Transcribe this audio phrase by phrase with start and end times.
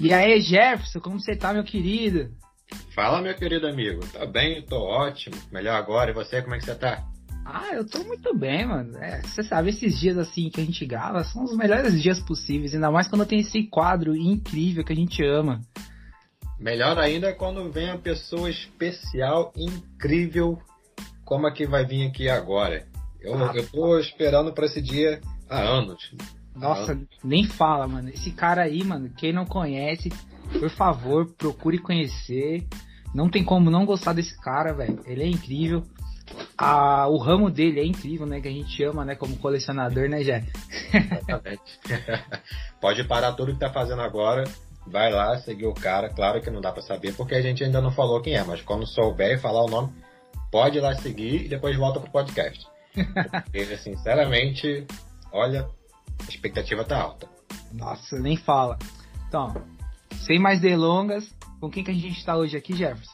[0.00, 2.30] E aí, Jefferson, como você tá, meu querido?
[2.94, 4.06] Fala, meu querido amigo.
[4.12, 5.34] Tá bem, tô ótimo.
[5.50, 6.10] Melhor agora.
[6.10, 7.04] E você, como é que você tá?
[7.44, 8.96] Ah, eu tô muito bem, mano.
[8.98, 12.74] É, você sabe, esses dias assim que a gente grava são os melhores dias possíveis,
[12.74, 15.62] ainda mais quando tem esse quadro incrível que a gente ama.
[16.60, 20.58] Melhor ainda é quando vem uma pessoa especial, incrível,
[21.24, 22.86] como a que vai vir aqui agora.
[23.20, 26.12] Eu, ah, eu tô esperando pra esse dia há anos.
[26.58, 27.08] Nossa, anos.
[27.22, 28.08] nem fala, mano.
[28.08, 30.10] Esse cara aí, mano, quem não conhece,
[30.58, 32.66] por favor, procure conhecer.
[33.14, 35.00] Não tem como não gostar desse cara, velho.
[35.06, 35.82] Ele é incrível.
[36.56, 38.40] Ah, o ramo dele é incrível, né?
[38.40, 39.14] Que a gente ama, né?
[39.14, 40.44] Como colecionador, né, Jé?
[40.92, 41.80] Exatamente.
[42.80, 44.44] Pode parar tudo que tá fazendo agora
[44.90, 46.08] vai lá seguir o cara.
[46.08, 48.62] Claro que não dá para saber porque a gente ainda não falou quem é, mas
[48.62, 49.92] quando souber e falar o nome,
[50.50, 52.66] pode ir lá seguir e depois volta pro podcast.
[53.44, 54.86] Porque, sinceramente,
[55.30, 55.68] olha,
[56.20, 57.28] a expectativa tá alta.
[57.72, 58.78] Nossa, nem fala.
[59.28, 59.54] Então,
[60.26, 61.28] sem mais delongas,
[61.60, 63.12] com quem que a gente está hoje aqui, Jefferson?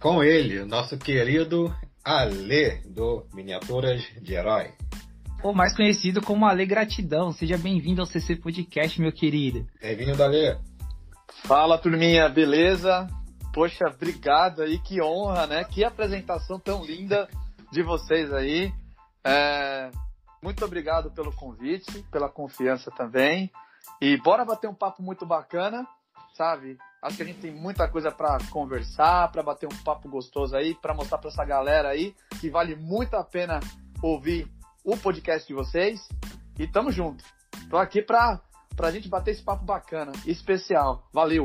[0.00, 4.72] Com ele, nosso querido Ale, do Miniaturas de Herói
[5.42, 7.30] ou mais conhecido como Ale Gratidão.
[7.32, 9.66] Seja bem-vindo ao CC Podcast, meu querido.
[9.80, 10.58] Bem-vindo, Ale.
[11.44, 13.06] Fala, turminha, beleza?
[13.54, 15.64] Poxa, obrigado aí, que honra, né?
[15.64, 17.28] Que apresentação tão linda
[17.70, 18.72] de vocês aí.
[19.24, 19.90] É...
[20.42, 23.50] Muito obrigado pelo convite, pela confiança também.
[24.00, 25.86] E bora bater um papo muito bacana,
[26.34, 26.76] sabe?
[27.02, 30.74] Acho que a gente tem muita coisa para conversar, para bater um papo gostoso aí,
[30.74, 33.60] para mostrar para essa galera aí que vale muito a pena
[34.02, 34.50] ouvir
[34.84, 36.08] o podcast de vocês
[36.58, 37.24] e tamo junto.
[37.70, 38.40] Tô aqui pra,
[38.76, 41.08] pra gente bater esse papo bacana, especial.
[41.12, 41.44] Valeu!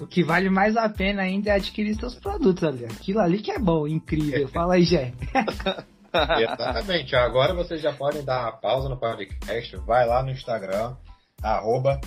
[0.00, 2.84] O que vale mais a pena ainda é adquirir seus produtos ali.
[2.84, 4.48] Aquilo ali que é bom, incrível.
[4.52, 5.12] Fala aí, Jé.
[6.38, 7.14] Exatamente.
[7.16, 9.76] Agora vocês já podem dar uma pausa no podcast.
[9.78, 10.96] Vai lá no Instagram,
[11.42, 12.00] arroba.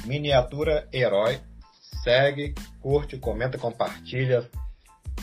[2.04, 4.50] Segue, curte, comenta, compartilha.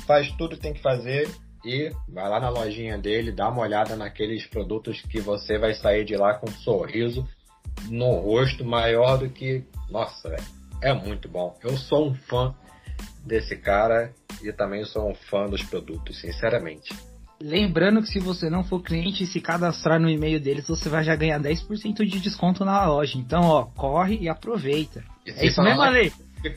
[0.07, 1.29] Faz tudo que tem que fazer
[1.65, 6.05] e vai lá na lojinha dele, dá uma olhada naqueles produtos que você vai sair
[6.05, 7.29] de lá com um sorriso
[7.89, 9.65] no rosto maior do que.
[9.91, 10.45] Nossa, véio,
[10.83, 11.57] é muito bom.
[11.63, 12.55] Eu sou um fã
[13.25, 16.95] desse cara e também sou um fã dos produtos, sinceramente.
[17.43, 21.03] Lembrando que se você não for cliente e se cadastrar no e-mail deles, você vai
[21.03, 23.17] já ganhar 10% de desconto na loja.
[23.17, 25.03] Então, ó, corre e aproveita.
[25.27, 26.13] E é isso mesmo, Ale?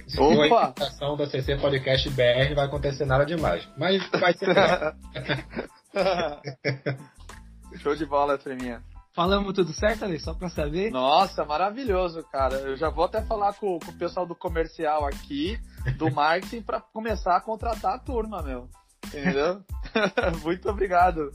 [0.07, 3.65] Se for a implementação da CC Podcast BR, não vai acontecer nada demais.
[3.77, 4.53] Mas vai ser
[7.79, 8.81] Show de bola, Treminha.
[9.13, 10.19] Falamos tudo certo, Ali?
[10.19, 10.91] Só pra saber?
[10.91, 12.55] Nossa, maravilhoso, cara.
[12.55, 15.57] Eu já vou até falar com, com o pessoal do comercial aqui,
[15.97, 18.67] do marketing, pra começar a contratar a turma, meu.
[19.07, 19.61] Entendeu?
[20.43, 21.31] Muito obrigado.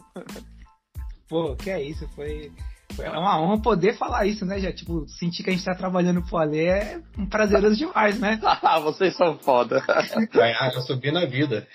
[1.28, 2.52] Pô, que é isso, foi
[3.00, 4.58] é uma honra poder falar isso, né?
[4.58, 8.40] Já, tipo, sentir que a gente tá trabalhando pro Ale é um prazeroso demais, né?
[8.42, 9.82] Ah, vocês são foda.
[10.32, 11.66] Ganhar, já subi na vida.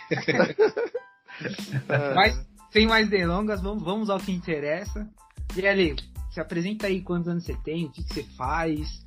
[2.16, 5.08] Mas, sem mais delongas, vamos, vamos ao que interessa.
[5.56, 5.96] E Ale,
[6.32, 9.06] se apresenta aí quantos anos você tem, o que, que você faz.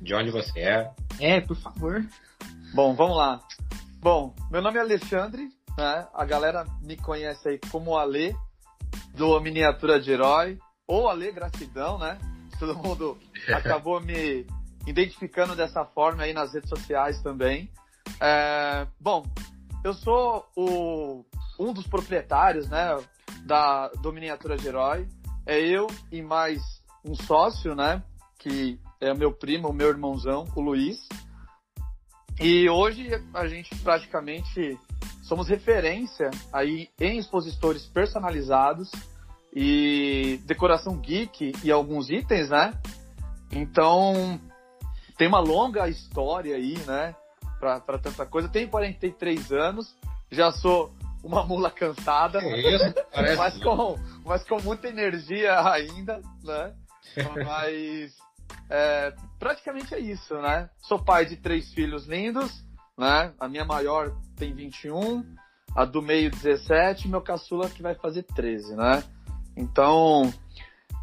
[0.00, 0.90] De onde você é.
[1.20, 2.04] É, por favor.
[2.74, 3.40] Bom, vamos lá.
[4.00, 6.06] Bom, meu nome é Alexandre, né?
[6.14, 8.34] A galera me conhece aí como Ale,
[9.14, 12.18] do Miniatura de Herói ou a ler gratidão, né?
[12.58, 13.18] Todo mundo
[13.48, 14.46] acabou me
[14.86, 17.70] identificando dessa forma aí nas redes sociais também.
[18.20, 19.24] É, bom,
[19.84, 21.24] eu sou o,
[21.58, 22.96] um dos proprietários, né,
[23.44, 25.08] da do Miniatura de Herói.
[25.46, 26.60] É eu e mais
[27.04, 28.02] um sócio, né,
[28.38, 30.98] que é meu primo, meu irmãozão, o Luiz.
[32.40, 34.78] E hoje a gente praticamente
[35.32, 38.90] somos referência aí em expositores personalizados
[39.50, 42.78] e decoração geek e alguns itens, né?
[43.50, 44.38] Então,
[45.16, 47.16] tem uma longa história aí, né?
[47.58, 48.46] Pra tanta coisa.
[48.46, 49.96] Tenho 43 anos,
[50.30, 50.94] já sou
[51.24, 52.94] uma mula cansada, isso,
[53.38, 56.74] mas, com, mas com muita energia ainda, né?
[57.42, 58.14] Mas
[58.68, 60.68] é, praticamente é isso, né?
[60.82, 62.62] Sou pai de três filhos lindos,
[62.96, 63.32] né?
[63.38, 65.24] A minha maior tem 21,
[65.74, 69.02] a do meio 17 e meu caçula que vai fazer 13, né?
[69.56, 70.32] Então,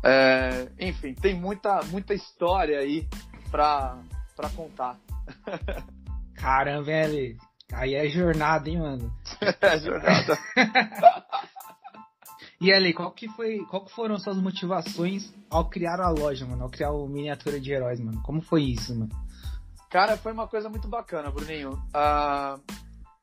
[0.03, 3.07] é, enfim, tem muita, muita história aí
[3.51, 3.97] pra,
[4.35, 4.97] pra contar.
[6.35, 7.37] Caramba, velho.
[7.71, 9.13] Aí é jornada, hein, mano?
[9.61, 10.37] é jornada.
[12.59, 16.63] e ali, qual que foi, qual que foram suas motivações ao criar a loja, mano?
[16.63, 18.21] Ao criar o miniatura de heróis, mano?
[18.23, 19.11] Como foi isso, mano?
[19.89, 21.71] Cara, foi uma coisa muito bacana, Bruninho.
[21.71, 22.61] Uh,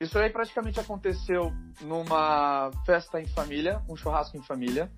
[0.00, 4.90] isso aí praticamente aconteceu numa festa em família, um churrasco em família.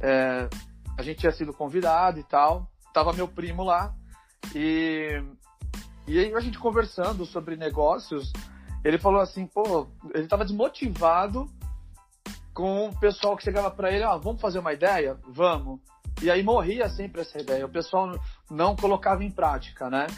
[0.00, 0.48] É,
[0.98, 2.68] a gente tinha sido convidado e tal.
[2.92, 3.94] Tava meu primo lá.
[4.54, 5.22] E
[6.06, 8.32] E aí a gente conversando sobre negócios,
[8.82, 11.46] ele falou assim, pô, ele tava desmotivado
[12.52, 15.16] com o pessoal que chegava para ele, ó, ah, vamos fazer uma ideia?
[15.28, 15.78] Vamos.
[16.20, 18.18] E aí morria sempre essa ideia, o pessoal
[18.50, 20.08] não colocava em prática, né?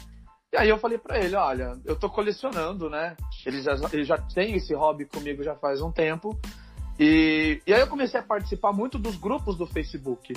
[0.53, 3.17] E aí eu falei para ele, olha, eu tô colecionando, né?
[3.43, 6.39] Ele já, ele já tem esse hobby comigo já faz um tempo.
[6.99, 10.31] E, e aí eu comecei a participar muito dos grupos do Facebook.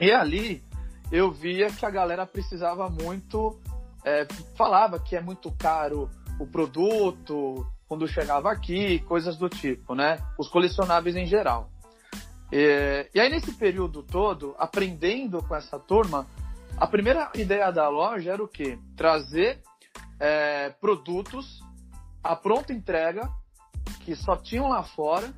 [0.00, 0.62] E ali
[1.10, 3.58] eu via que a galera precisava muito,
[4.04, 6.08] é, falava que é muito caro
[6.38, 10.18] o produto, quando chegava aqui, coisas do tipo, né?
[10.38, 11.68] Os colecionáveis em geral.
[12.52, 16.28] E, e aí nesse período todo, aprendendo com essa turma,
[16.78, 18.78] a primeira ideia da loja era o quê?
[18.96, 19.62] Trazer
[20.20, 21.60] é, produtos
[22.22, 23.28] à pronta entrega
[24.04, 25.32] que só tinham lá fora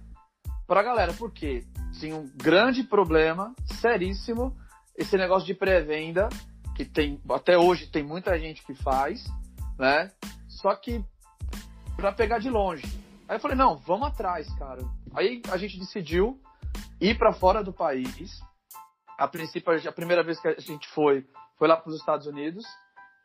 [0.66, 1.64] para a galera, porque
[1.98, 4.56] tinha um grande problema, seríssimo,
[4.96, 6.28] esse negócio de pré-venda,
[6.76, 9.24] que tem até hoje tem muita gente que faz,
[9.78, 10.10] né?
[10.48, 11.02] Só que
[11.96, 12.84] para pegar de longe.
[13.28, 14.82] Aí eu falei, não, vamos atrás, cara.
[15.14, 16.40] Aí a gente decidiu
[17.00, 18.40] ir para fora do país.
[19.18, 21.26] A princípio, a primeira vez que a gente foi,
[21.58, 22.64] foi lá para os Estados Unidos.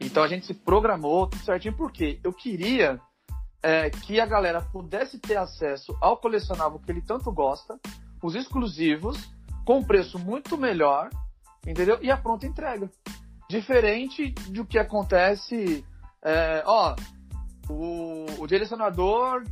[0.01, 3.00] Então a gente se programou tudo certinho, porque eu queria
[3.62, 7.80] é, que a galera pudesse ter acesso ao colecionável que ele tanto gosta,
[8.22, 9.18] os exclusivos,
[9.66, 11.10] com preço muito melhor,
[11.66, 11.98] entendeu?
[12.01, 12.90] E a pronta entrega.
[13.50, 15.86] Diferente do que acontece,
[16.24, 16.95] é, ó,
[17.69, 19.44] o, o direcionador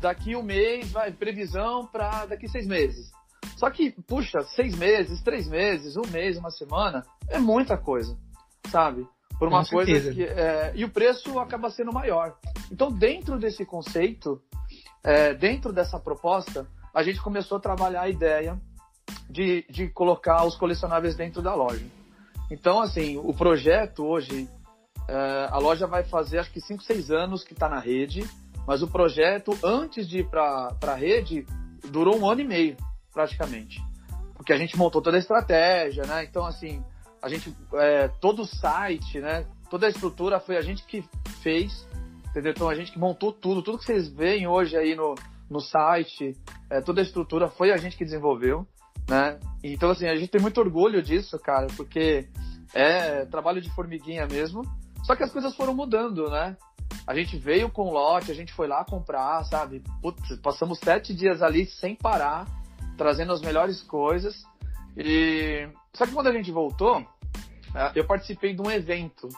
[0.00, 3.10] daqui um mês, vai, previsão para daqui seis meses.
[3.56, 8.16] Só que, puxa, seis meses, três meses, um mês, uma semana, é muita coisa,
[8.70, 9.06] sabe?
[9.38, 10.14] por uma Com coisa certeza.
[10.14, 10.24] que.
[10.24, 12.36] É, e o preço acaba sendo maior.
[12.70, 14.40] Então, dentro desse conceito,
[15.04, 18.60] é, dentro dessa proposta, a gente começou a trabalhar a ideia
[19.28, 21.84] de, de colocar os colecionáveis dentro da loja.
[22.50, 24.48] Então, assim, o projeto hoje,
[25.08, 28.28] é, a loja vai fazer acho que 5, 6 anos que está na rede,
[28.66, 31.46] mas o projeto, antes de ir para a rede,
[31.90, 32.76] durou um ano e meio,
[33.16, 33.82] praticamente.
[34.34, 36.22] Porque a gente montou toda a estratégia, né?
[36.24, 36.84] Então, assim,
[37.22, 39.46] a gente, é, todo o site, né?
[39.70, 41.02] Toda a estrutura foi a gente que
[41.40, 41.88] fez,
[42.28, 42.52] entendeu?
[42.52, 45.14] Então a gente que montou tudo, tudo que vocês veem hoje aí no,
[45.48, 46.36] no site,
[46.68, 48.66] é, toda a estrutura foi a gente que desenvolveu,
[49.08, 49.40] né?
[49.64, 52.28] Então assim, a gente tem muito orgulho disso, cara, porque
[52.74, 54.62] é trabalho de formiguinha mesmo.
[55.04, 56.56] Só que as coisas foram mudando, né?
[57.06, 59.82] A gente veio com lote, a gente foi lá comprar, sabe?
[60.02, 62.46] Putz, passamos sete dias ali sem parar,
[62.96, 64.44] trazendo as melhores coisas.
[64.96, 67.06] E só que quando a gente voltou,
[67.74, 69.28] é, eu participei de um evento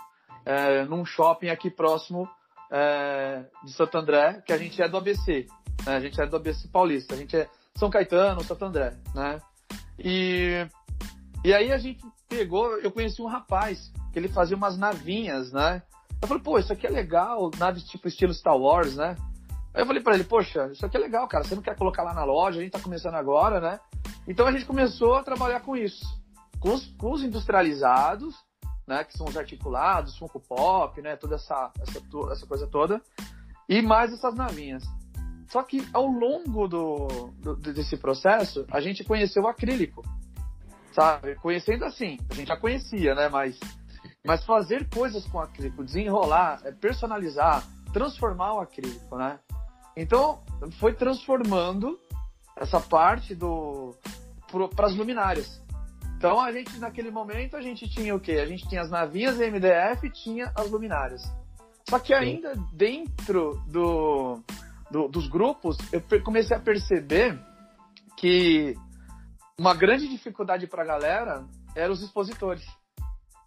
[0.44, 2.28] é, num shopping aqui próximo
[2.70, 5.46] é, de Santo André, que a gente é do ABC.
[5.84, 5.96] Né?
[5.96, 7.14] A gente é do ABC Paulista.
[7.14, 9.40] A gente é São Caetano, Santo André, né?
[9.98, 10.66] E,
[11.44, 15.82] e aí a gente pegou, eu conheci um rapaz que ele fazia umas navinhas, né?
[16.20, 19.16] Eu falei, pô, isso aqui é legal, naves tipo estilo Star Wars, né?
[19.74, 21.44] Aí eu falei para ele, poxa, isso aqui é legal, cara.
[21.44, 22.58] Você não quer colocar lá na loja?
[22.58, 23.80] A gente tá começando agora, né?
[24.26, 26.04] Então a gente começou a trabalhar com isso,
[26.60, 28.34] com os, com os industrializados,
[28.86, 32.00] né, que são os articulados, Funko Pop, né, toda essa, essa,
[32.32, 33.02] essa coisa toda,
[33.68, 34.82] e mais essas navinhas.
[35.48, 37.06] Só que ao longo do,
[37.38, 40.02] do, desse processo, a gente conheceu o acrílico,
[40.92, 41.36] sabe?
[41.36, 43.28] Conhecendo assim, a gente já conhecia, né?
[43.28, 43.58] Mas,
[44.26, 49.38] mas fazer coisas com acrílico, desenrolar, é, personalizar, transformar o acrílico, né?
[50.00, 50.40] Então,
[50.78, 51.98] foi transformando
[52.56, 53.94] essa parte do
[54.74, 55.60] para as luminárias.
[56.16, 58.32] Então a gente naquele momento a gente tinha o quê?
[58.32, 61.22] A gente tinha as navinhas MDF e tinha as luminárias.
[61.88, 62.66] Só que ainda Sim.
[62.72, 64.42] dentro do,
[64.90, 67.38] do, dos grupos eu comecei a perceber
[68.16, 68.74] que
[69.58, 72.66] uma grande dificuldade para a galera eram os expositores.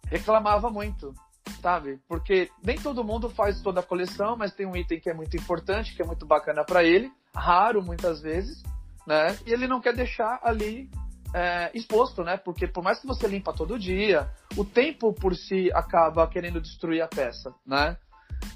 [0.06, 1.14] Reclamava muito,
[1.60, 2.00] sabe?
[2.08, 5.36] Porque nem todo mundo faz toda a coleção, mas tem um item que é muito
[5.36, 8.62] importante, que é muito bacana para ele, raro muitas vezes,
[9.06, 9.36] né?
[9.46, 10.90] E ele não quer deixar ali
[11.34, 12.36] é, exposto, né?
[12.36, 17.02] Porque por mais que você limpa todo dia, o tempo por si acaba querendo destruir
[17.02, 17.96] a peça, né?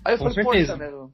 [0.04, 0.72] Aí eu com falei, certeza.
[0.72, 1.12] poxa, meu,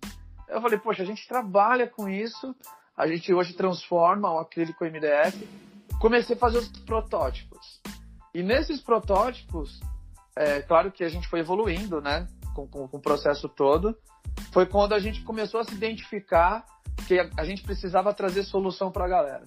[0.48, 2.54] eu falei, poxa, a gente trabalha com isso,
[2.96, 5.48] a gente hoje transforma o acrílico MDF.
[6.00, 7.80] Comecei a fazer os protótipos.
[8.34, 9.80] E nesses protótipos,
[10.36, 12.26] é claro que a gente foi evoluindo, né?
[12.54, 13.96] Com, com, com o processo todo.
[14.52, 16.64] Foi quando a gente começou a se identificar
[17.06, 19.44] que a gente precisava trazer solução para a galera.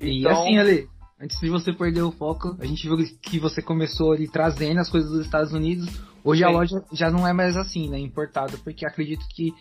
[0.00, 0.88] E então, assim, Ali,
[1.20, 4.88] antes de você perder o foco, a gente viu que você começou ali trazendo as
[4.88, 5.88] coisas dos Estados Unidos.
[6.24, 6.46] Hoje Sim.
[6.46, 7.98] a loja já não é mais assim, né?
[7.98, 9.52] Importada, porque acredito que,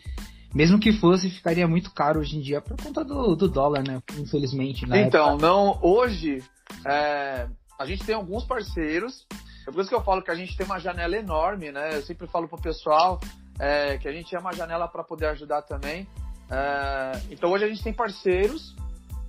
[0.53, 4.01] mesmo que fosse, ficaria muito caro hoje em dia por conta do, do dólar, né?
[4.17, 4.85] Infelizmente.
[4.85, 5.47] então, época.
[5.47, 6.43] não, hoje
[6.85, 7.47] é,
[7.79, 9.25] a gente tem alguns parceiros
[9.67, 11.97] É por isso que eu falo que a gente tem uma janela enorme, né?
[11.97, 13.19] Eu sempre falo pro pessoal
[13.59, 16.07] é, que a gente é uma janela para poder ajudar também.
[16.49, 18.73] É, então hoje a gente tem parceiros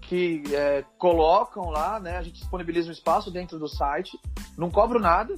[0.02, 2.18] que é, colocam lá, né?
[2.18, 4.16] A gente disponibiliza um espaço dentro do site,
[4.57, 5.35] não cobro nada,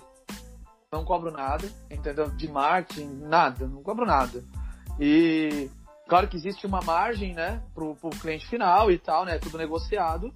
[0.93, 2.29] não cobro nada, entendeu?
[2.31, 4.45] De marketing, nada, não cobro nada.
[4.99, 5.71] E
[6.07, 9.39] claro que existe uma margem, né, pro, pro cliente final e tal, né?
[9.39, 10.31] Tudo negociado.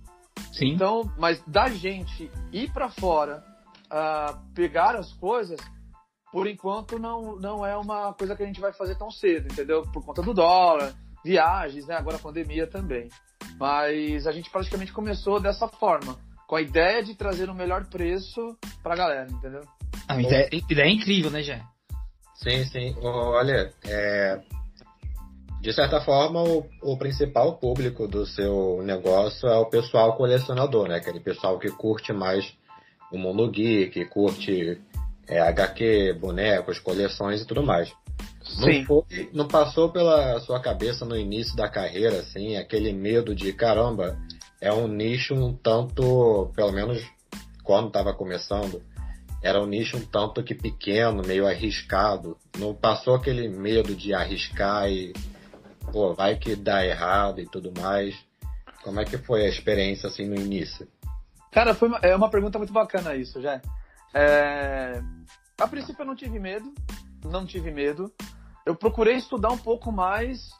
[0.54, 0.73] Sim.
[0.73, 3.44] Então, mas da gente ir para fora,
[3.95, 5.61] uh, pegar as coisas,
[6.33, 9.83] por enquanto não, não é uma coisa que a gente vai fazer tão cedo, entendeu?
[9.93, 10.93] Por conta do dólar,
[11.25, 11.95] viagens, né?
[11.95, 13.09] Agora a pandemia também.
[13.59, 18.59] Mas a gente praticamente começou dessa forma, com a ideia de trazer o melhor preço
[18.83, 19.63] pra galera, entendeu?
[20.09, 21.63] A ideia, a ideia é incrível, né, Jé?
[22.35, 22.97] Sim, sim.
[23.01, 24.43] Olha, é,
[25.61, 30.97] de certa forma, o, o, principal público do seu negócio é o pessoal colecionador, né?
[30.97, 32.45] Aquele pessoal que curte mais
[33.14, 34.80] o mundo geek, curte
[35.26, 37.92] é, HQ, bonecos, coleções e tudo mais.
[38.42, 38.80] Sim.
[38.80, 43.52] Não, foi, não passou pela sua cabeça no início da carreira, assim, aquele medo de
[43.52, 44.18] caramba,
[44.61, 47.02] é um nicho um tanto, pelo menos
[47.62, 48.83] quando estava começando,
[49.42, 52.37] era um nicho um tanto que pequeno, meio arriscado.
[52.59, 55.12] Não passou aquele medo de arriscar e,
[55.92, 58.14] pô, vai que dá errado e tudo mais.
[58.83, 60.88] Como é que foi a experiência assim no início?
[61.55, 63.63] Cara, foi uma, é uma pergunta muito bacana isso, já.
[64.13, 65.01] É...
[65.57, 66.75] A princípio eu não tive medo,
[67.25, 68.13] não tive medo.
[68.67, 70.51] Eu procurei estudar um pouco mais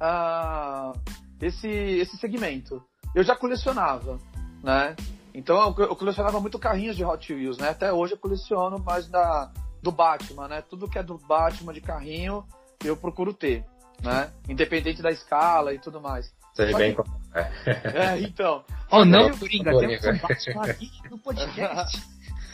[0.00, 0.98] uh,
[1.40, 2.82] esse, esse segmento.
[3.14, 4.18] Eu já colecionava,
[4.60, 4.96] né?
[5.32, 7.68] Então eu, eu, colecionava muito carrinhos de Hot Wheels, né?
[7.68, 10.62] Até hoje eu coleciono mais da, do Batman, né?
[10.62, 12.44] Tudo que é do Batman de carrinho
[12.84, 13.64] eu procuro ter,
[14.02, 14.32] né?
[14.48, 16.34] Independente da escala e tudo mais.
[16.54, 17.19] Sei bem que...
[17.34, 18.14] é.
[18.14, 18.20] é.
[18.20, 18.64] então.
[18.90, 22.02] Oh, não, Coringa, temos um Batman aqui no podcast.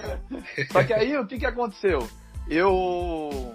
[0.71, 2.07] Só que aí o que, que aconteceu?
[2.49, 3.55] Eu,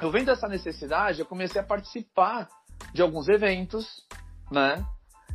[0.00, 2.48] eu vendo essa necessidade, eu comecei a participar
[2.92, 3.86] de alguns eventos,
[4.50, 4.84] né?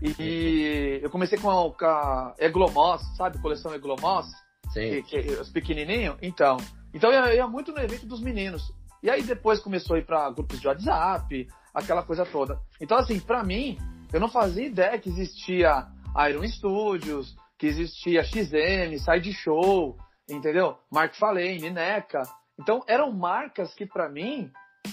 [0.01, 3.37] E eu comecei com a, com a Eglomoss, sabe?
[3.39, 4.27] Coleção Eglomoss.
[4.73, 5.01] Sim.
[5.03, 6.17] Que, que, os pequenininhos.
[6.21, 6.57] Então,
[6.93, 8.71] então eu ia muito no evento dos meninos.
[9.01, 12.59] E aí depois começou a ir para grupos de WhatsApp, aquela coisa toda.
[12.79, 13.77] Então, assim, para mim,
[14.11, 15.87] eu não fazia ideia que existia
[16.29, 19.97] Iron Studios, que existia XM, Side Show,
[20.29, 20.77] entendeu?
[20.91, 22.23] Mark Falei, Neca.
[22.59, 24.51] Então eram marcas que para mim,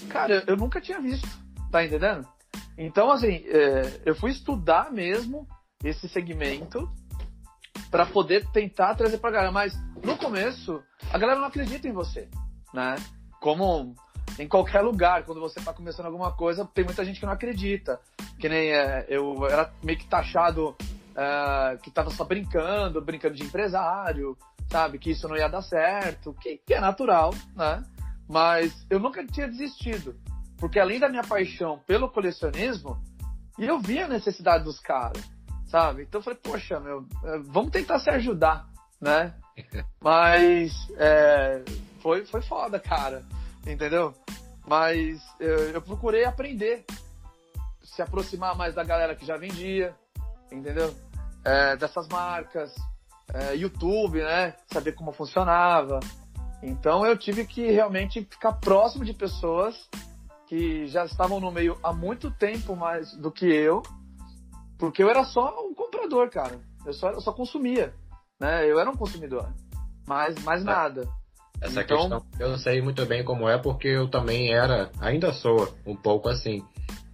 [0.09, 1.27] cara, eu nunca tinha visto,
[1.71, 2.27] tá entendendo?
[2.77, 5.47] Então assim, é, eu fui estudar mesmo
[5.83, 6.89] esse segmento
[7.89, 9.51] para poder tentar trazer pra galera.
[9.51, 12.29] Mas no começo, a galera não acredita em você,
[12.73, 12.95] né?
[13.39, 13.95] Como
[14.39, 17.99] em qualquer lugar, quando você tá começando alguma coisa, tem muita gente que não acredita.
[18.39, 20.75] Que nem é, eu era meio que taxado
[21.15, 24.37] é, que tava só brincando, brincando de empresário,
[24.69, 24.99] sabe?
[24.99, 27.83] Que isso não ia dar certo, que, que é natural, né?
[28.29, 30.15] Mas eu nunca tinha desistido.
[30.59, 32.97] Porque além da minha paixão pelo colecionismo,
[33.57, 35.23] eu via a necessidade dos caras,
[35.67, 36.03] sabe?
[36.03, 38.67] Então eu falei, poxa, meu, é, vamos tentar se ajudar,
[39.01, 39.33] né?
[39.99, 41.63] Mas é,
[42.01, 43.23] foi, foi foda, cara,
[43.71, 44.13] entendeu?
[44.67, 46.85] Mas eu, eu procurei aprender,
[47.83, 49.95] se aproximar mais da galera que já vendia,
[50.51, 50.93] entendeu?
[51.43, 52.73] É, dessas marcas,
[53.33, 54.55] é, YouTube, né?
[54.71, 55.99] Saber como funcionava.
[56.61, 59.89] Então eu tive que realmente ficar próximo de pessoas
[60.47, 63.83] que já estavam no meio há muito tempo mais do que eu,
[64.77, 66.59] porque eu era só um comprador, cara.
[66.85, 67.93] Eu só, eu só consumia,
[68.39, 68.69] né?
[68.69, 69.53] Eu era um consumidor,
[70.05, 70.65] mas mais é.
[70.65, 71.16] nada.
[71.61, 71.97] Essa então...
[71.97, 76.29] questão eu sei muito bem como é, porque eu também era, ainda sou um pouco
[76.29, 76.63] assim.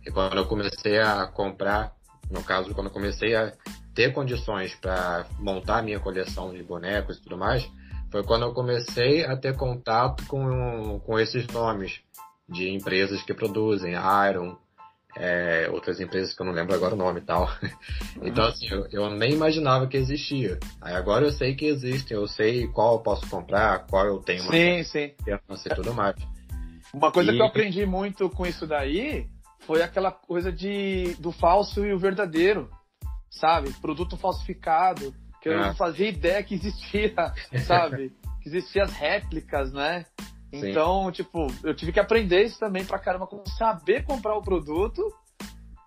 [0.05, 1.93] E quando eu comecei a comprar,
[2.29, 3.53] no caso, quando eu comecei a
[3.93, 7.69] ter condições para montar minha coleção de bonecos e tudo mais,
[8.11, 12.01] foi quando eu comecei a ter contato com, com esses nomes
[12.49, 13.93] de empresas que produzem,
[14.29, 14.57] Iron,
[15.17, 17.49] é, outras empresas que eu não lembro agora o nome e tal.
[18.21, 20.59] então, assim, eu, eu, nem imaginava que existia.
[20.81, 24.43] Aí agora eu sei que existem, eu sei qual eu posso comprar, qual eu tenho
[24.43, 25.13] sim, sim.
[25.27, 26.15] e tudo mais.
[26.93, 27.35] Uma coisa e...
[27.35, 29.27] que eu aprendi muito com isso daí
[29.61, 32.69] foi aquela coisa de do falso e o verdadeiro
[33.33, 33.73] sabe?
[33.81, 35.75] Produto falsificado, que eu não é.
[35.75, 37.13] fazia ideia que existia,
[37.65, 38.13] sabe?
[38.41, 40.05] que existiam as réplicas, né?
[40.53, 45.01] Então, tipo, eu tive que aprender isso também pra caramba, como saber comprar o produto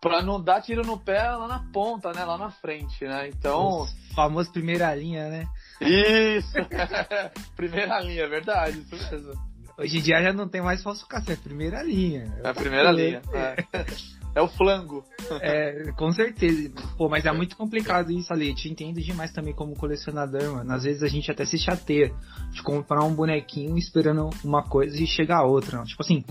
[0.00, 2.24] pra não dar tiro no pé lá na ponta, né?
[2.24, 3.28] Lá na frente, né?
[3.28, 3.86] Então.
[4.14, 5.46] Famoso primeira linha, né?
[5.80, 6.54] Isso!
[7.56, 9.34] primeira linha, é verdade, isso mesmo.
[9.78, 12.34] Hoje em dia já não tem mais falsificação, é primeira linha.
[12.42, 13.20] É a primeira linha.
[13.32, 13.56] É.
[14.36, 15.02] É o flango.
[15.40, 16.70] É, com certeza.
[16.98, 18.54] Pô, mas é muito complicado isso ali.
[18.54, 20.70] Te entendo demais também como colecionador, mano.
[20.74, 22.12] Às vezes a gente até se chateia
[22.52, 25.82] de comprar um bonequinho esperando uma coisa e chegar a outra.
[25.84, 26.22] Tipo assim,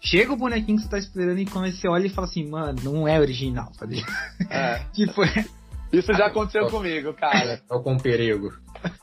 [0.00, 2.80] chega o bonequinho que você tá esperando e quando você olha e fala assim, mano,
[2.82, 4.10] não é original, tá ligado?
[4.48, 4.78] É.
[4.96, 5.44] tipo, é...
[5.92, 7.60] Isso já aconteceu comigo, cara.
[7.68, 8.54] Ou com perigo.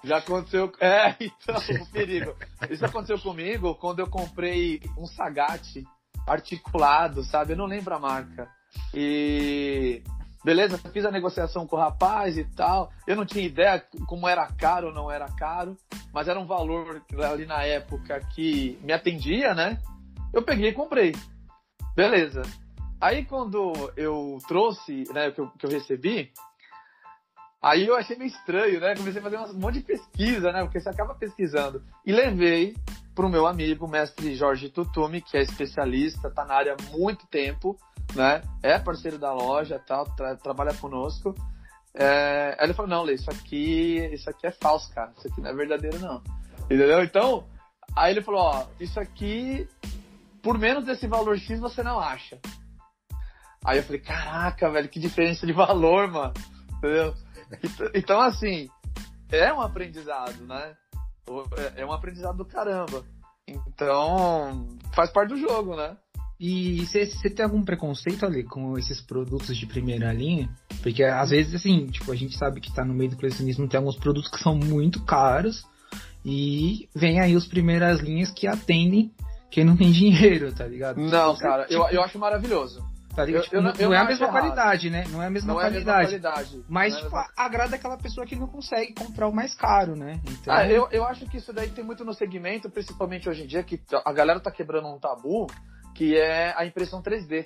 [0.04, 0.72] Já aconteceu.
[0.82, 2.34] É, então, o perigo.
[2.72, 5.86] Isso aconteceu comigo quando eu comprei um Sagat
[6.28, 7.54] articulado, sabe?
[7.54, 8.48] Eu não lembro a marca.
[8.94, 10.04] E
[10.44, 12.92] beleza, fiz a negociação com o rapaz e tal.
[13.08, 15.76] Eu não tinha ideia como era caro ou não era caro,
[16.14, 19.82] mas era um valor ali na época que me atendia, né?
[20.34, 21.16] Eu peguei e comprei.
[21.96, 22.44] Beleza.
[23.00, 26.32] Aí quando eu trouxe, né, que eu, que eu recebi,
[27.62, 28.96] aí eu achei meio estranho, né?
[28.96, 30.64] Comecei a fazer um monte de pesquisa, né?
[30.64, 31.84] Porque você acaba pesquisando.
[32.06, 32.76] E levei
[33.18, 37.26] para o meu amigo, mestre Jorge Tutumi, que é especialista, está na área há muito
[37.26, 37.76] tempo,
[38.14, 38.44] né?
[38.62, 41.34] É parceiro da loja, tal, tra trabalha conosco.
[41.96, 42.56] É...
[42.62, 45.12] Ele falou, não, Lê, isso aqui, isso aqui é falso, cara.
[45.18, 46.22] Isso aqui não é verdadeiro, não.
[46.66, 47.04] Entendeu?
[47.04, 47.48] Então,
[47.96, 49.68] aí ele falou, ó, isso aqui,
[50.44, 52.40] por menos desse valor X, você não acha.
[53.66, 56.34] Aí eu falei, caraca, velho, que diferença de valor, mano.
[56.78, 57.16] Entendeu?
[57.96, 58.70] Então, assim,
[59.32, 60.76] é um aprendizado, né?
[61.58, 63.04] É, é um aprendizado do caramba.
[63.48, 65.96] Então, faz parte do jogo, né?
[66.40, 70.50] E você tem algum preconceito ali com esses produtos de primeira linha?
[70.84, 73.80] Porque às vezes, assim, tipo, a gente sabe que tá no meio do colecionismo, tem
[73.80, 75.66] alguns produtos que são muito caros
[76.24, 79.12] e vem aí os primeiras linhas que atendem
[79.50, 81.00] quem não tem dinheiro, tá ligado?
[81.00, 82.86] Não, cara, eu, eu acho maravilhoso.
[83.18, 83.46] Tá ligado?
[83.46, 85.04] Tipo, eu, não, não é a mesma qualidade, né?
[85.10, 85.90] Não é a mesma, não qualidade.
[85.90, 86.66] É a mesma qualidade.
[86.70, 87.32] Mas, é tipo, mesma...
[87.36, 90.22] agrada aquela pessoa que não consegue comprar o mais caro, né?
[90.24, 90.54] Então...
[90.54, 93.64] Ah, eu, eu acho que isso daí tem muito no segmento, principalmente hoje em dia,
[93.64, 95.48] que a galera tá quebrando um tabu,
[95.96, 97.44] que é a impressão 3D.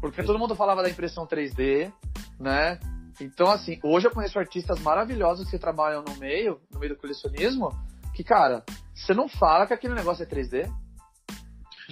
[0.00, 1.92] Porque todo mundo falava da impressão 3D,
[2.38, 2.78] né?
[3.20, 7.68] Então, assim, hoje eu conheço artistas maravilhosos que trabalham no meio, no meio do colecionismo,
[8.14, 8.62] que, cara,
[8.94, 10.72] você não fala que aquele negócio é 3D.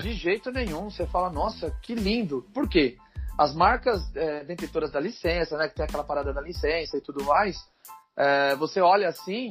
[0.02, 0.90] De jeito nenhum.
[0.90, 2.46] Você fala, nossa, que lindo.
[2.54, 2.96] Por quê?
[3.38, 7.24] As marcas é, detentoras da licença, né, que tem aquela parada da licença e tudo
[7.24, 7.56] mais,
[8.16, 9.50] é, você olha assim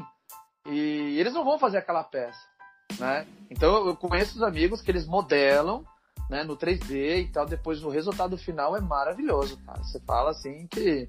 [0.68, 2.40] e eles não vão fazer aquela peça,
[3.00, 3.26] né?
[3.50, 5.84] Então eu conheço os amigos que eles modelam,
[6.30, 9.82] né, no 3D e tal, depois o resultado final é maravilhoso, cara.
[9.82, 11.08] Você fala assim que,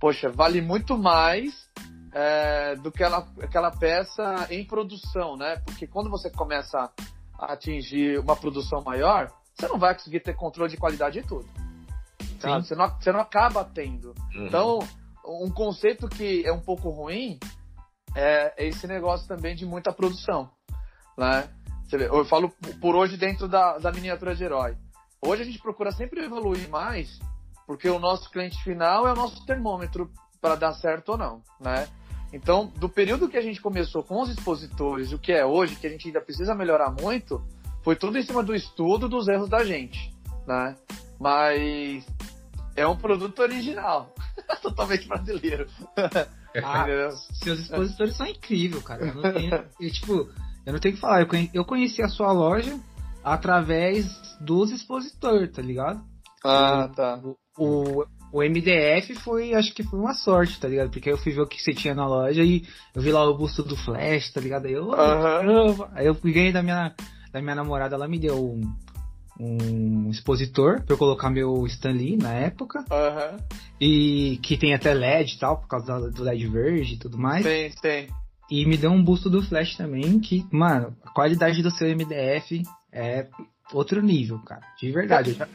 [0.00, 1.68] poxa, vale muito mais
[2.14, 5.56] é, do que aquela, aquela peça em produção, né?
[5.66, 6.90] Porque quando você começa
[7.44, 11.48] atingir uma produção maior, você não vai conseguir ter controle de qualidade de tudo.
[12.38, 14.14] Você, não, você não acaba tendo.
[14.34, 14.46] Uhum.
[14.46, 14.78] Então,
[15.24, 17.38] um conceito que é um pouco ruim
[18.14, 20.50] é, esse negócio também de muita produção.
[21.16, 21.48] Né?
[21.92, 22.50] Eu falo
[22.80, 24.76] por hoje dentro da, da miniatura de herói.
[25.20, 27.18] Hoje a gente procura sempre evoluir mais,
[27.66, 31.86] porque o nosso cliente final é o nosso termômetro para dar certo ou não, né?
[32.32, 35.86] Então, do período que a gente começou com os expositores, o que é hoje, que
[35.86, 37.42] a gente ainda precisa melhorar muito,
[37.82, 40.14] foi tudo em cima do estudo dos erros da gente,
[40.46, 40.74] né?
[41.20, 42.06] Mas
[42.74, 44.14] é um produto original,
[44.62, 45.66] totalmente brasileiro.
[46.62, 46.84] Ah,
[47.42, 49.06] seus expositores são incríveis, cara.
[49.06, 50.28] Eu não tenho, eu, tipo,
[50.66, 51.26] eu não tenho que falar.
[51.54, 52.78] Eu, conheci, a sua loja
[53.24, 54.06] através
[54.38, 56.04] dos expositores, tá ligado?
[56.44, 57.18] Ah, tá.
[57.24, 60.90] O, o, o MDF foi, acho que foi uma sorte, tá ligado?
[60.90, 62.64] Porque eu fui ver o que você tinha na loja e
[62.94, 64.66] eu vi lá o busto do Flash, tá ligado?
[64.66, 65.86] Aí eu, uhum.
[65.92, 66.94] aí eu ganhei da minha,
[67.30, 68.74] da minha namorada, ela me deu um,
[69.38, 72.78] um expositor pra eu colocar meu Stanley na época.
[72.90, 73.38] Uhum.
[73.78, 77.44] E que tem até LED e tal, por causa do LED verde e tudo mais.
[77.44, 78.08] Tem, tem.
[78.50, 82.62] E me deu um busto do Flash também, que, mano, a qualidade do seu MDF
[82.90, 83.26] é
[83.72, 84.62] outro nível, cara.
[84.78, 85.30] De verdade.
[85.30, 85.48] Eu já,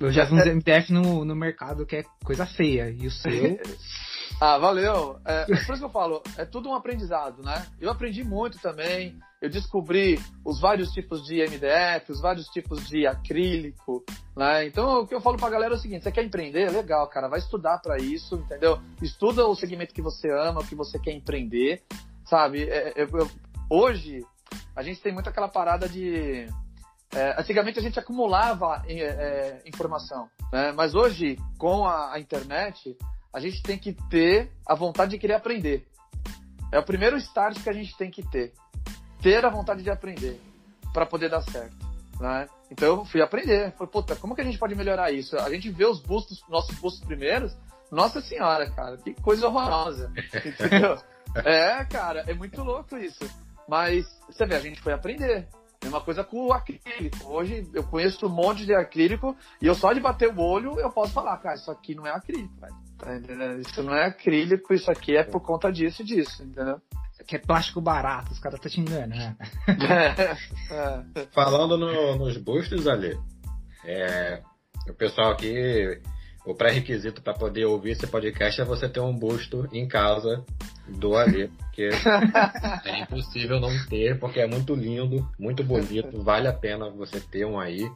[0.00, 2.88] eu já vi uns MDF no, no mercado que é coisa feia.
[2.90, 3.60] E o seu.
[4.40, 5.18] ah, valeu.
[5.26, 7.66] É, por isso que eu falo, é tudo um aprendizado, né?
[7.78, 9.18] Eu aprendi muito também.
[9.42, 14.02] Eu descobri os vários tipos de MDF, os vários tipos de acrílico,
[14.34, 14.66] né?
[14.66, 16.70] Então, o que eu falo pra galera é o seguinte: você quer empreender?
[16.70, 18.78] Legal, cara, vai estudar para isso, entendeu?
[19.02, 21.82] Estuda o segmento que você ama, o que você quer empreender,
[22.24, 22.64] sabe?
[22.64, 23.30] É, é, eu,
[23.68, 24.24] hoje,
[24.74, 26.46] a gente tem muito aquela parada de
[27.12, 30.72] é, antigamente a gente acumulava é, é, informação, né?
[30.72, 32.96] mas hoje, com a, a, internet,
[33.32, 35.86] a gente tem que ter a vontade de querer aprender.
[36.72, 38.52] É o primeiro start que a gente tem que ter.
[39.20, 40.40] Ter a vontade de aprender
[40.92, 41.76] para poder dar certo.
[42.20, 42.48] Né?
[42.70, 43.72] Então eu fui aprender.
[43.72, 45.36] Falei, puta, como que a gente pode melhorar isso?
[45.36, 47.56] A gente vê os bustos, nossos bustos primeiros,
[47.90, 50.12] nossa senhora, cara, que coisa horrorosa.
[50.44, 50.96] Entendeu?
[51.44, 53.28] é, cara, é muito louco isso.
[53.68, 55.48] Mas você vê, a gente foi aprender
[55.82, 57.26] Mesma coisa com o acrílico.
[57.26, 60.90] Hoje eu conheço um monte de acrílico e eu só de bater o olho eu
[60.90, 62.74] posso falar, cara, isso aqui não é acrílico, velho.
[62.98, 63.60] Tá entendendo?
[63.60, 66.80] Isso não é acrílico, isso aqui é por conta disso e disso, entendeu?
[67.26, 69.36] Que é plástico barato, os caras estão tá te enganando.
[70.70, 71.26] É, é.
[71.32, 73.18] Falando no, nos bustos ali,
[73.84, 74.42] é,
[74.86, 76.00] o pessoal aqui,
[76.44, 80.44] o pré-requisito para poder ouvir esse podcast é você ter um busto em casa
[80.88, 81.90] do Ali, porque
[82.84, 87.44] é impossível não ter, porque é muito lindo, muito bonito, vale a pena você ter
[87.44, 87.90] um aí.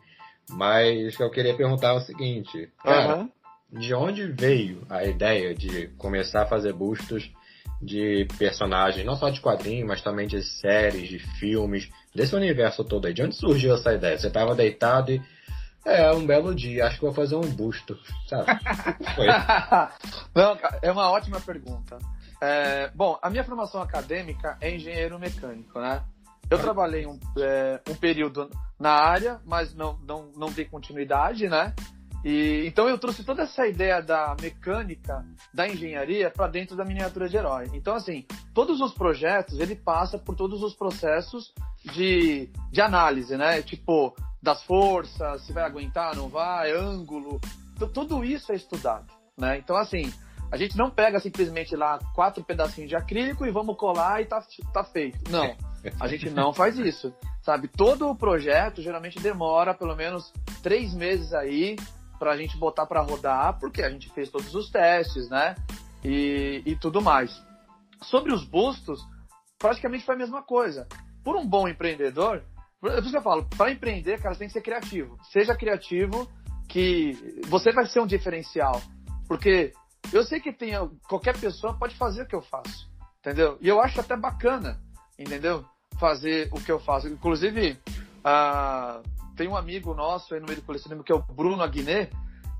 [0.50, 3.30] Mas eu queria perguntar o seguinte, cara, uhum.
[3.72, 7.32] de onde veio a ideia de começar a fazer bustos
[7.80, 13.06] de personagens, não só de quadrinhos, mas também de séries, de filmes, desse universo todo
[13.06, 13.14] aí?
[13.14, 14.18] De onde surgiu essa ideia?
[14.18, 15.22] Você estava deitado e
[15.84, 18.46] é, um belo dia, acho que vou fazer um busto, sabe?
[19.14, 19.26] Foi.
[20.34, 21.98] Não, é uma ótima pergunta.
[22.40, 26.02] É, bom, a minha formação acadêmica é engenheiro mecânico, né?
[26.50, 31.74] Eu trabalhei um, é, um período na área, mas não, não, não dei continuidade, né?
[32.24, 37.28] E, então eu trouxe toda essa ideia da mecânica, da engenharia para dentro da miniatura
[37.28, 37.70] de herói.
[37.74, 41.52] Então assim, todos os projetos ele passa por todos os processos
[41.92, 43.60] de, de análise, né?
[43.60, 47.40] Tipo das forças, se vai aguentar, não vai, ângulo,
[47.92, 49.58] tudo isso é estudado, né?
[49.58, 50.12] Então assim,
[50.52, 54.44] a gente não pega simplesmente lá quatro pedacinhos de acrílico e vamos colar e tá,
[54.72, 55.18] tá feito.
[55.30, 55.56] Não,
[55.98, 57.12] a gente não faz isso.
[57.42, 61.76] Sabe, todo o projeto geralmente demora pelo menos três meses aí
[62.18, 65.54] para a gente botar para rodar, porque a gente fez todos os testes, né?
[66.04, 67.42] E, e tudo mais.
[68.02, 69.00] Sobre os bustos,
[69.58, 70.86] praticamente foi a mesma coisa.
[71.24, 72.42] Por um bom empreendedor,
[72.84, 75.18] por isso que eu falo, para empreender, cara, você tem que ser criativo.
[75.32, 76.30] Seja criativo,
[76.68, 77.16] que
[77.46, 78.78] você vai ser um diferencial.
[79.26, 79.72] Porque
[80.12, 80.72] eu sei que tem
[81.08, 82.86] qualquer pessoa pode fazer o que eu faço,
[83.20, 83.56] entendeu?
[83.62, 84.78] E eu acho até bacana,
[85.18, 85.64] entendeu?
[85.98, 87.08] Fazer o que eu faço.
[87.08, 87.78] Inclusive,
[88.20, 89.02] uh,
[89.34, 92.10] tem um amigo nosso aí no meio do colecionismo que é o Bruno Aguiné,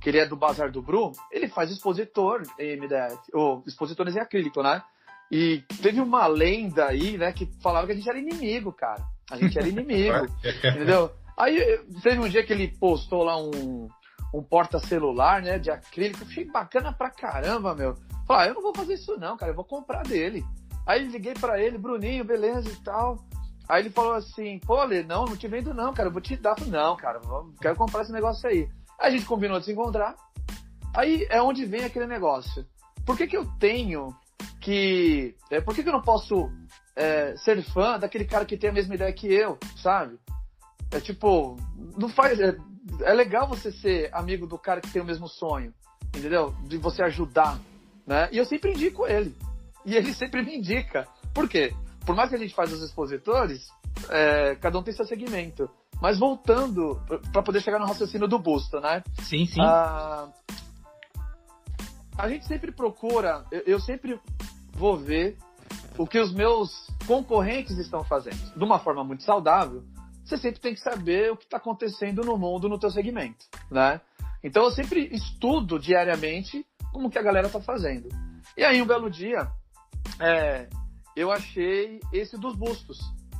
[0.01, 1.13] que ele é do Bazar do Bru.
[1.31, 4.83] Ele faz expositor em MDF, ou expositores em acrílico, né?
[5.31, 9.13] E teve uma lenda aí, né, que falava que a gente era inimigo, cara.
[9.31, 11.11] A gente era inimigo, entendeu?
[11.37, 13.89] Aí teve um dia que ele postou lá um,
[14.33, 16.25] um porta-celular, né, de acrílico.
[16.25, 17.97] Achei bacana pra caramba, meu.
[18.27, 20.45] Falei, ah, eu não vou fazer isso não, cara, eu vou comprar dele.
[20.87, 23.25] Aí liguei para ele, Bruninho, beleza e tal.
[23.69, 26.37] Aí ele falou assim, pô, Lê, não, não te vendo não, cara, eu vou te
[26.37, 26.55] dar.
[26.57, 27.21] Falei, não, cara,
[27.61, 28.69] quero comprar esse negócio aí.
[29.01, 30.15] Aí a gente combinou de se encontrar.
[30.95, 32.67] Aí é onde vem aquele negócio.
[33.05, 34.15] Por que que eu tenho
[34.61, 35.35] que...
[35.51, 36.51] É, por que que eu não posso
[36.97, 40.19] é, ser fã daquele cara que tem a mesma ideia que eu, sabe?
[40.91, 41.57] É tipo,
[41.97, 42.39] não faz...
[42.41, 42.57] É,
[43.03, 45.73] é legal você ser amigo do cara que tem o mesmo sonho,
[46.15, 46.55] entendeu?
[46.67, 47.59] De você ajudar,
[48.07, 48.29] né?
[48.31, 49.35] E eu sempre indico ele.
[49.85, 51.09] E ele sempre me indica.
[51.33, 51.75] Por quê?
[52.07, 53.67] Por mais que a gente faça os expositores,
[54.11, 55.69] é, cada um tem seu segmento.
[56.01, 57.01] Mas voltando,
[57.33, 59.03] para poder chegar no raciocínio do busto, né?
[59.23, 59.61] Sim, sim.
[59.63, 60.29] A,
[62.19, 64.21] a gente sempre procura, eu, eu sempre
[64.73, 65.39] vou ver
[65.97, 68.57] o que os meus concorrentes estão fazendo.
[68.57, 69.85] De uma forma muito saudável,
[70.25, 74.01] você sempre tem que saber o que está acontecendo no mundo no teu segmento, né?
[74.43, 78.09] Então eu sempre estudo diariamente como que a galera está fazendo.
[78.57, 79.49] E aí um belo dia
[80.21, 80.69] é,
[81.17, 82.99] eu achei esse dos bustos,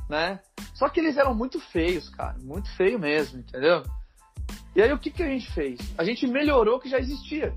[0.09, 0.39] né?
[0.73, 3.83] Só que eles eram muito feios, cara, muito feio mesmo, entendeu?
[4.75, 5.79] E aí o que que a gente fez?
[5.97, 7.55] A gente melhorou o que já existia,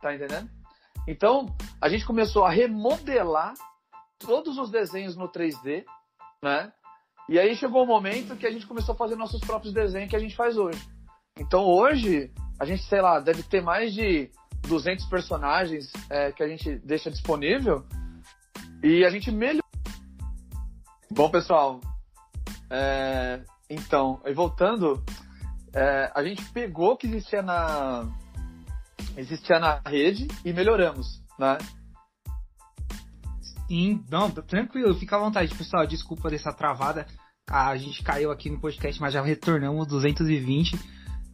[0.00, 0.48] tá entendendo?
[1.06, 3.54] Então a gente começou a remodelar
[4.18, 5.84] todos os desenhos no 3D,
[6.42, 6.72] né?
[7.28, 10.16] E aí chegou o momento que a gente começou a fazer nossos próprios desenhos que
[10.16, 10.80] a gente faz hoje.
[11.38, 14.30] Então hoje, a gente, sei lá, deve ter mais de
[14.68, 17.84] 200 personagens é, que a gente deixa disponível
[18.82, 19.64] e a gente melhorou.
[21.10, 21.80] Bom, pessoal,
[22.70, 25.02] é, então, e voltando,
[25.72, 28.06] é, a gente pegou o que existia na,
[29.16, 31.58] existia na rede e melhoramos, né?
[33.68, 35.86] Sim, não, tranquilo, fica à vontade, pessoal.
[35.86, 37.06] Desculpa dessa travada.
[37.48, 40.78] A gente caiu aqui no podcast, mas já retornamos 220.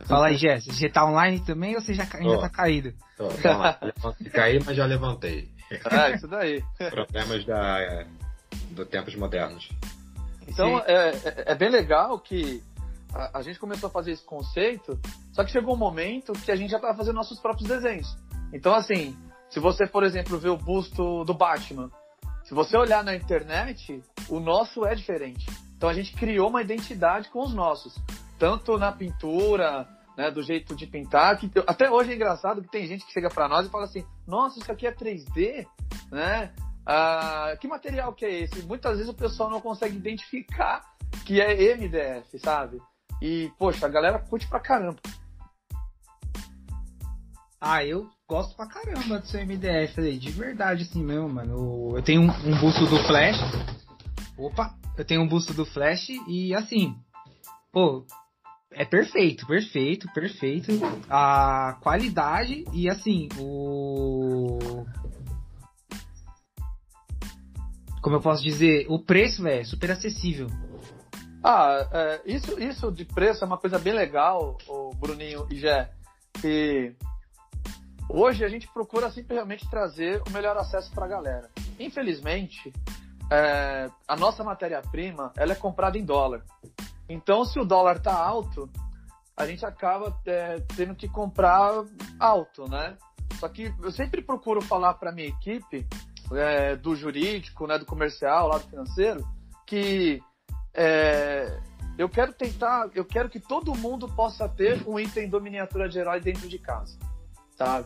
[0.06, 2.92] Fala aí, Jess, você tá online também ou você já ainda oh, tá caído?
[3.16, 3.28] Tô,
[4.32, 5.50] Caí, mas já levantei.
[5.84, 6.64] Ah, isso daí.
[6.90, 8.06] Problemas da,
[8.70, 9.68] do tempos modernos.
[10.48, 12.62] Então, é, é, é, bem legal que
[13.14, 14.98] a, a, gente começou a fazer esse conceito,
[15.32, 18.16] só que chegou um momento que a gente já tava fazendo nossos próprios desenhos.
[18.52, 19.16] Então, assim,
[19.48, 21.90] se você, por exemplo, vê o busto do Batman,
[22.50, 25.46] se você olhar na internet, o nosso é diferente.
[25.76, 27.94] Então a gente criou uma identidade com os nossos,
[28.40, 29.86] tanto na pintura,
[30.16, 33.30] né, do jeito de pintar, que até hoje é engraçado que tem gente que chega
[33.30, 35.64] para nós e fala assim: "Nossa, isso aqui é 3D",
[36.10, 36.52] né?
[36.84, 38.66] ah, que material que é esse?
[38.66, 40.82] Muitas vezes o pessoal não consegue identificar
[41.24, 42.82] que é MDF, sabe?
[43.22, 44.98] E, poxa, a galera curte pra caramba.
[47.60, 51.96] Ah, eu gosto pra caramba do seu MDF aí, de verdade assim mesmo, mano.
[51.96, 53.36] Eu tenho um, um busto do Flash.
[54.38, 56.94] Opa, eu tenho um busto do Flash e assim,
[57.72, 58.06] pô,
[58.70, 60.70] é perfeito, perfeito, perfeito.
[61.10, 64.86] A qualidade e assim, o.
[68.00, 70.46] Como eu posso dizer, o preço, velho, é super acessível.
[71.42, 75.90] Ah, é, isso, isso de preço é uma coisa bem legal, o Bruninho e Jé,
[76.40, 76.94] que
[78.12, 81.50] hoje a gente procura simplesmente trazer o melhor acesso para a galera.
[81.78, 82.72] Infelizmente,
[83.30, 86.44] é, a nossa matéria-prima ela é comprada em dólar.
[87.08, 88.68] Então, se o dólar tá alto,
[89.36, 91.84] a gente acaba é, tendo que comprar
[92.18, 92.96] alto, né?
[93.38, 95.86] Só que eu sempre procuro falar para minha equipe
[96.32, 99.26] é, do jurídico, né, do comercial, lá do financeiro,
[99.66, 100.22] que
[100.74, 101.58] é,
[101.96, 105.98] eu quero tentar, eu quero que todo mundo possa ter um item do miniatura de
[105.98, 106.98] herói dentro de casa,
[107.56, 107.84] tá?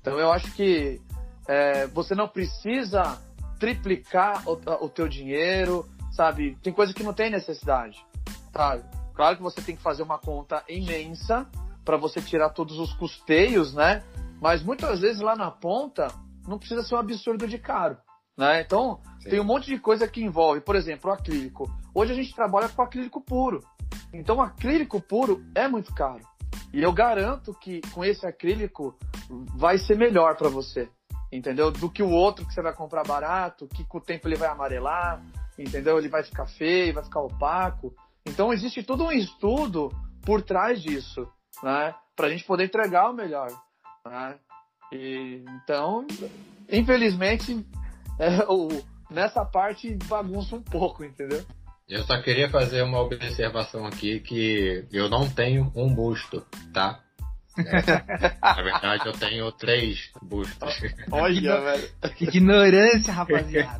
[0.00, 1.00] Então eu acho que
[1.46, 3.18] é, você não precisa
[3.58, 4.52] triplicar o,
[4.84, 6.56] o teu dinheiro, sabe?
[6.62, 8.04] Tem coisa que não tem necessidade,
[8.52, 8.78] tá?
[9.14, 11.46] Claro que você tem que fazer uma conta imensa
[11.84, 14.02] para você tirar todos os custeios, né?
[14.40, 16.08] Mas muitas vezes lá na ponta
[16.46, 17.96] não precisa ser um absurdo de caro.
[18.36, 18.60] Né?
[18.60, 19.30] Então, Sim.
[19.30, 21.68] tem um monte de coisa que envolve, por exemplo, o acrílico.
[21.92, 23.64] Hoje a gente trabalha com acrílico puro.
[24.12, 26.22] Então, acrílico puro é muito caro.
[26.72, 28.96] E eu garanto que com esse acrílico
[29.56, 30.88] vai ser melhor para você,
[31.32, 31.70] entendeu?
[31.70, 34.48] Do que o outro que você vai comprar barato, que com o tempo ele vai
[34.48, 35.22] amarelar,
[35.58, 35.98] entendeu?
[35.98, 37.94] Ele vai ficar feio, vai ficar opaco.
[38.26, 39.90] Então, existe todo um estudo
[40.22, 41.26] por trás disso,
[41.62, 41.94] né?
[42.14, 43.48] Para a gente poder entregar o melhor,
[44.04, 44.38] né?
[44.92, 46.06] E, então,
[46.70, 47.66] infelizmente,
[48.18, 48.68] é, o,
[49.10, 51.44] nessa parte bagunça um pouco, entendeu?
[51.88, 57.00] Eu só queria fazer uma observação aqui que eu não tenho um busto, tá?
[57.58, 60.80] É, na verdade, eu tenho três bustos.
[61.10, 61.88] Olha, velho.
[62.14, 63.78] Que ignorância, rapaziada.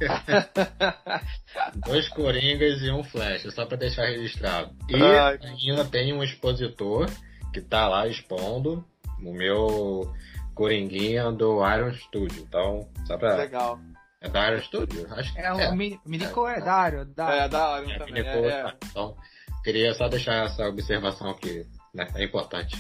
[1.86, 4.74] Dois coringas e um flash, só pra deixar registrado.
[4.88, 5.38] E Ai.
[5.42, 7.08] ainda tem um expositor
[7.52, 8.84] que tá lá expondo
[9.22, 10.12] o meu
[10.54, 12.42] Coringuinha do Iron Studio.
[12.48, 13.36] Então, só pra.
[13.36, 13.78] Legal.
[14.20, 15.06] É da Iron Studio?
[15.12, 15.52] Acho que é.
[15.52, 15.74] O é.
[15.74, 17.06] Minico é, é da Iron.
[17.14, 17.30] Da...
[17.30, 18.14] É, da Iron é, também.
[18.14, 18.76] Minico, é, tá.
[18.90, 19.16] Então,
[19.62, 21.66] queria só deixar essa observação aqui.
[21.94, 22.06] Né?
[22.14, 22.76] É importante.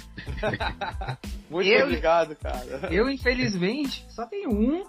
[1.48, 2.92] Muito eu, obrigado, cara.
[2.92, 4.84] Eu, infelizmente, só tenho um.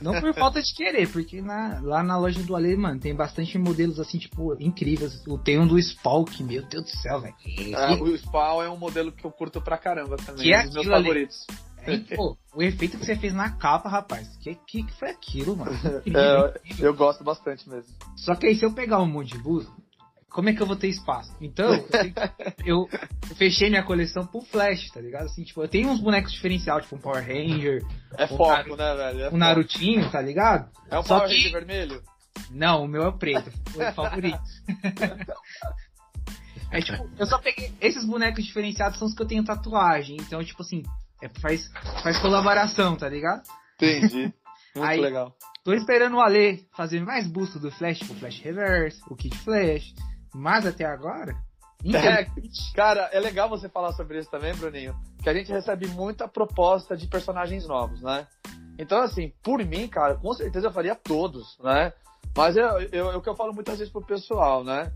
[0.00, 3.56] Não por falta de querer, porque na, lá na loja do Ale, mano, tem bastante
[3.58, 5.22] modelos assim, tipo, incríveis.
[5.44, 7.34] Tem um do Spawn, que, meu Deus do céu, velho.
[7.74, 10.42] É, o Spawn é um modelo que eu curto pra caramba também.
[10.42, 11.46] Que é um dos meus favoritos.
[11.48, 11.67] Ali
[12.16, 15.72] pô, o efeito que você fez na capa, rapaz, que que, que foi aquilo, mano?
[16.06, 17.92] é, eu gosto bastante mesmo.
[18.16, 19.72] Só que aí se eu pegar um monte de busto,
[20.30, 21.34] como é que eu vou ter espaço?
[21.40, 21.72] Então,
[22.64, 22.86] eu,
[23.30, 25.24] eu, fechei minha coleção pro Flash, tá ligado?
[25.24, 27.82] Assim, tipo, eu tenho uns bonecos diferenciais, tipo um Power Ranger.
[28.16, 29.20] É um foco, Naruto, né, velho?
[29.22, 30.70] É um Narutinho, tá ligado?
[30.90, 31.36] É o Só Power que...
[31.36, 32.02] Ranger vermelho?
[32.50, 34.40] Não, o meu é o preto, foi o favorito.
[36.70, 37.72] É tipo, eu só peguei.
[37.80, 40.18] Esses bonecos diferenciados são os que eu tenho tatuagem.
[40.20, 40.82] Então, tipo assim,
[41.22, 41.70] é, faz,
[42.02, 43.42] faz colaboração, tá ligado?
[43.76, 44.32] Entendi.
[44.74, 45.34] Muito Aí, legal.
[45.64, 49.92] Tô esperando o Ale fazer mais busto do Flash, o Flash Reverse, o Kit Flash.
[50.34, 51.34] Mas até agora.
[51.84, 52.26] É,
[52.74, 54.94] cara, é legal você falar sobre isso também, Bruninho.
[55.22, 58.26] Que a gente recebe muita proposta de personagens novos, né?
[58.78, 61.92] Então, assim, por mim, cara, com certeza eu faria todos, né?
[62.36, 62.66] Mas é
[63.14, 64.92] o que eu falo muitas vezes pro pessoal, né?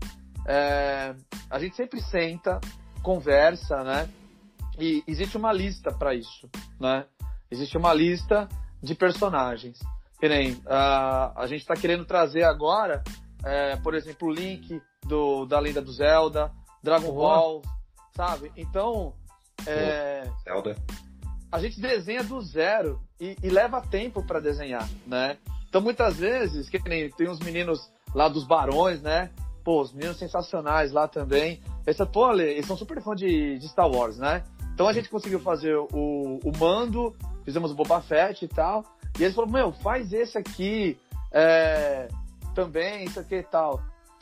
[0.47, 1.15] É,
[1.49, 2.59] a gente sempre senta,
[3.01, 4.09] conversa, né?
[4.79, 7.05] E existe uma lista para isso, né?
[7.49, 8.47] Existe uma lista
[8.81, 9.79] de personagens.
[10.19, 13.03] Que nem uh, a gente está querendo trazer agora,
[13.43, 17.15] é, por exemplo, o Link do, da Lenda do Zelda, Dragon uhum.
[17.15, 17.61] Ball,
[18.15, 18.51] sabe?
[18.55, 19.13] Então,
[19.67, 20.75] é, Zelda.
[21.51, 25.37] a gente desenha do zero e, e leva tempo para desenhar, né?
[25.67, 29.31] Então, muitas vezes, que nem tem uns meninos lá dos Barões, né?
[29.63, 31.61] Pô, os meninos sensacionais lá também.
[31.87, 34.43] Esse, pô, eles são super fã de, de Star Wars, né?
[34.73, 38.83] Então a gente conseguiu fazer o, o Mando, fizemos o Boba Fett e tal.
[39.19, 40.97] E eles falaram, meu, faz esse aqui
[41.31, 42.07] é,
[42.55, 43.81] também, isso aqui e tal.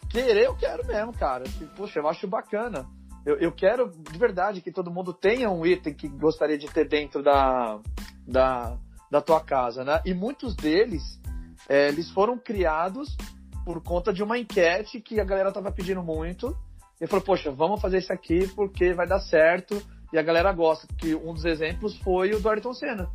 [0.09, 1.45] Querer eu quero mesmo, cara.
[1.75, 2.85] Puxa, eu acho bacana.
[3.25, 6.87] Eu, eu quero de verdade que todo mundo tenha um item que gostaria de ter
[6.87, 7.79] dentro da,
[8.27, 8.77] da,
[9.09, 10.01] da tua casa, né?
[10.05, 11.21] E muitos deles,
[11.69, 13.15] é, eles foram criados
[13.63, 16.57] por conta de uma enquete que a galera tava pedindo muito.
[16.99, 20.87] E falou, poxa, vamos fazer isso aqui porque vai dar certo e a galera gosta,
[20.87, 23.09] porque um dos exemplos foi o do Ayrton Senna,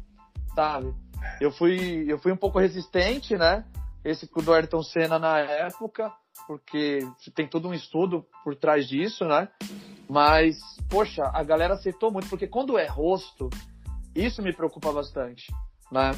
[0.55, 0.95] sabe?
[1.41, 3.65] Eu fui, eu fui um pouco resistente, né?
[4.07, 6.13] esse do Ayrton Senna na época,
[6.47, 7.01] porque
[7.35, 9.49] tem todo um estudo por trás disso, né?
[10.09, 10.57] Mas,
[10.89, 13.51] poxa, a galera aceitou muito, porque quando é rosto,
[14.15, 15.53] isso me preocupa bastante,
[15.91, 16.13] né?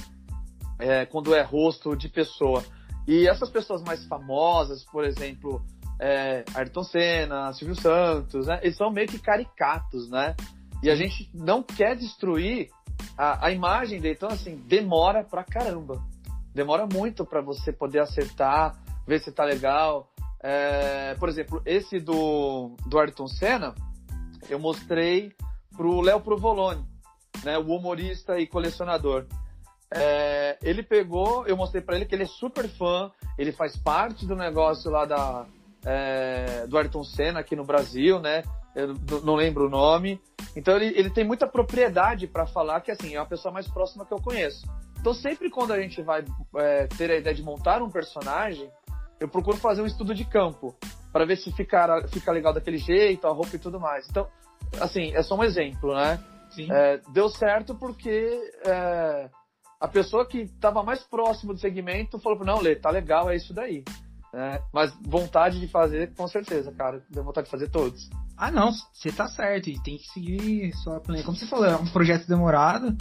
[0.78, 2.62] É, quando é rosto de pessoa.
[3.06, 5.64] E essas pessoas mais famosas, por exemplo,
[5.98, 8.60] é, Ayrton Senna, Silvio Santos, né?
[8.62, 10.36] Eles são meio que caricatos, né?
[10.82, 12.70] E a gente não quer destruir
[13.16, 14.14] a, a imagem dele.
[14.14, 16.02] Então, assim, demora pra caramba.
[16.54, 20.10] Demora muito para você poder acertar, ver se tá legal.
[20.40, 23.74] É, por exemplo, esse do, do Ayrton Senna,
[24.48, 25.32] eu mostrei
[25.76, 26.84] pro Léo Provolone,
[27.44, 29.26] né, o humorista e colecionador.
[29.90, 34.26] É, ele pegou, eu mostrei para ele que ele é super fã, ele faz parte
[34.26, 35.46] do negócio lá da,
[35.84, 38.42] é, do Ayrton Senna aqui no Brasil, né?
[38.74, 40.20] Eu não lembro o nome.
[40.54, 44.04] Então ele, ele tem muita propriedade para falar que assim é a pessoa mais próxima
[44.04, 44.66] que eu conheço.
[45.00, 46.24] Então sempre quando a gente vai
[46.56, 48.70] é, ter a ideia de montar um personagem,
[49.20, 50.76] eu procuro fazer um estudo de campo
[51.12, 54.08] para ver se fica, fica legal daquele jeito, a roupa e tudo mais.
[54.08, 54.28] Então,
[54.80, 56.22] assim, é só um exemplo, né?
[56.70, 59.28] É, deu certo porque é,
[59.80, 63.52] a pessoa que estava mais próximo do segmento falou: não, Lê, tá legal, é isso
[63.52, 63.84] daí.
[64.34, 67.02] É, mas vontade de fazer, com certeza, cara.
[67.10, 68.08] Deu vontade de fazer todos.
[68.38, 69.68] Ah, não, você tá certo.
[69.68, 71.26] E tem que seguir sua planejamento.
[71.26, 72.96] Como você falou, é um projeto demorado.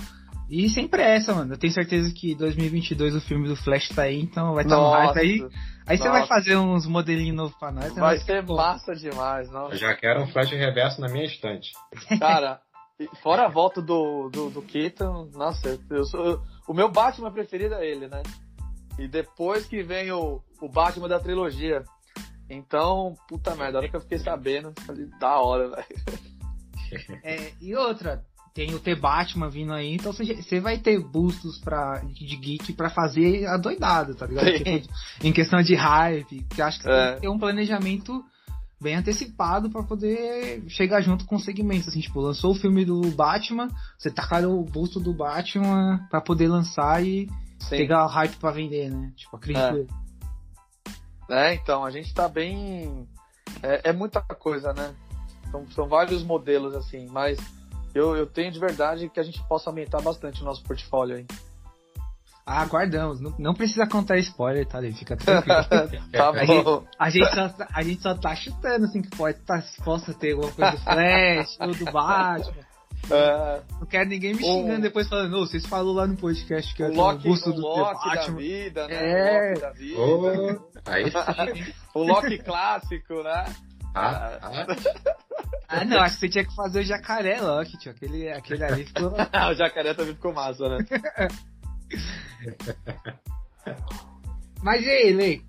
[0.49, 1.53] E sem pressa, mano.
[1.53, 4.81] Eu tenho certeza que 2022 o filme do Flash tá aí, então vai estar tá
[4.81, 5.49] no hype aí.
[5.85, 7.93] Aí você vai fazer uns modelinhos novos pra nós.
[7.93, 9.69] Vai, vai ser massa demais, não?
[9.69, 11.71] Eu já quero um Flash reverso na minha estante.
[12.19, 12.61] Cara,
[13.21, 17.75] fora a volta do, do, do Keaton, nossa, eu sou, eu, o meu Batman preferido
[17.75, 18.23] é ele, né?
[18.97, 21.83] E depois que vem o, o Batman da trilogia.
[22.49, 26.27] Então, puta merda, a hora que eu fiquei sabendo, falei, da hora, velho.
[27.21, 32.35] É, e outra, tem o T-Batman vindo aí, então você vai ter bustos pra, de
[32.37, 34.47] geek pra fazer a doidada, tá ligado?
[34.51, 37.05] Tipo, em questão de hype, que acho que é.
[37.05, 38.23] tem que ter um planejamento
[38.81, 43.67] bem antecipado para poder chegar junto com segmentos, assim, tipo, lançou o filme do Batman,
[43.97, 47.27] você tacaram o busto do Batman para poder lançar e
[47.59, 47.77] Sim.
[47.77, 49.11] pegar o hype para vender, né?
[49.15, 49.87] Tipo, acredito.
[49.91, 50.06] É.
[51.29, 53.07] é, então, a gente tá bem...
[53.63, 54.93] É, é muita coisa, né?
[55.51, 57.37] São, são vários modelos, assim, mas
[57.93, 61.25] eu, eu tenho de verdade que a gente possa aumentar bastante o nosso portfólio aí.
[62.45, 63.19] Ah, aguardamos.
[63.19, 64.81] Não, não precisa contar spoiler, tá?
[64.93, 65.57] Fica tranquilo.
[66.13, 66.85] tá bom.
[66.97, 69.61] A gente, a, gente só, tá, a gente só tá chutando, assim, que pode tá,
[69.83, 72.66] possa ter alguma coisa do Flash ou do Batman.
[73.09, 74.81] É, não quero ninguém me xingando o...
[74.81, 78.15] depois falando, oh, vocês falaram lá no podcast que é o Loki, o do Loki
[78.15, 78.95] da vida, né?
[78.95, 79.29] É.
[79.29, 80.01] O Loki da vida.
[80.01, 81.17] Oh, aí sim.
[81.93, 83.45] o Loki clássico, né?
[83.95, 84.65] Ah, ah.
[85.69, 87.91] ah, não, acho que você tinha que fazer o jacaré Loki, tio.
[87.91, 89.13] Aquele, aquele ali ficou.
[89.13, 90.79] o jacaré também ficou massa, né?
[94.61, 95.41] Mas e aí, Lei?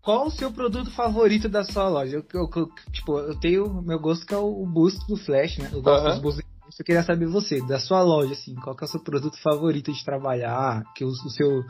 [0.00, 2.16] Qual o seu produto favorito da sua loja?
[2.16, 5.70] Eu, eu, eu tipo, eu tenho meu gosto que é o boost do Flash, né?
[5.72, 6.43] Eu gosto dos boosts
[6.82, 9.92] eu queria saber você, da sua loja, assim, qual que é o seu produto favorito
[9.92, 11.64] de trabalhar, que o, o seu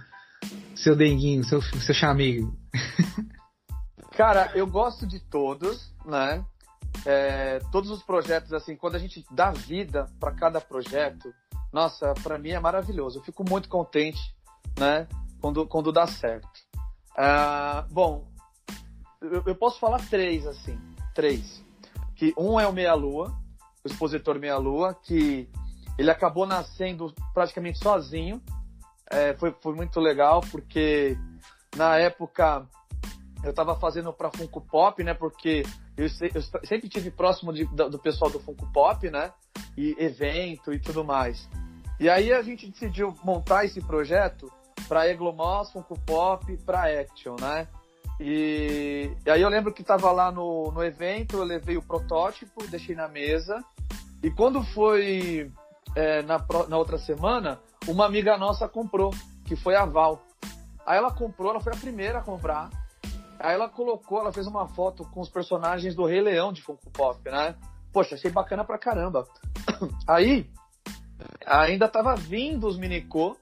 [0.74, 2.56] seu denguinho, seu, seu chamego.
[4.16, 6.44] Cara, eu gosto de todos, né?
[7.04, 11.32] É, todos os projetos, assim, quando a gente dá vida para cada projeto,
[11.72, 13.18] nossa, para mim é maravilhoso.
[13.18, 14.20] Eu fico muito contente,
[14.78, 15.08] né?
[15.40, 16.48] Quando, quando dá certo.
[17.16, 18.28] Ah, bom,
[19.20, 20.78] eu, eu, posso falar três, assim.
[21.14, 21.62] Três.
[22.14, 23.36] Que um é o Meia Lua,
[23.84, 25.48] o expositor Meia Lua, que
[25.98, 28.42] ele acabou nascendo praticamente sozinho.
[29.10, 31.16] É, foi, foi muito legal, porque
[31.76, 32.66] na época
[33.42, 35.12] eu estava fazendo para Funko Pop, né?
[35.12, 35.62] Porque
[35.96, 39.32] eu, eu sempre tive próximo de, do, do pessoal do Funko Pop, né?
[39.76, 41.48] E evento e tudo mais.
[42.00, 44.50] E aí a gente decidiu montar esse projeto
[44.88, 47.68] para Eglomoss, Funko Pop, para Action, né?
[48.20, 52.66] E, e, aí eu lembro que estava lá no, no evento, eu levei o protótipo,
[52.68, 53.62] deixei na mesa.
[54.22, 55.50] E quando foi
[55.94, 59.12] é, na, na outra semana, uma amiga nossa comprou,
[59.44, 60.22] que foi a Val.
[60.86, 62.70] Aí ela comprou, ela foi a primeira a comprar.
[63.38, 66.90] Aí ela colocou, ela fez uma foto com os personagens do Rei Leão de Funko
[66.90, 67.54] Pop, né?
[67.92, 69.26] Poxa, achei bacana pra caramba.
[70.06, 70.50] Aí
[71.46, 73.36] ainda tava vindo os Minicô,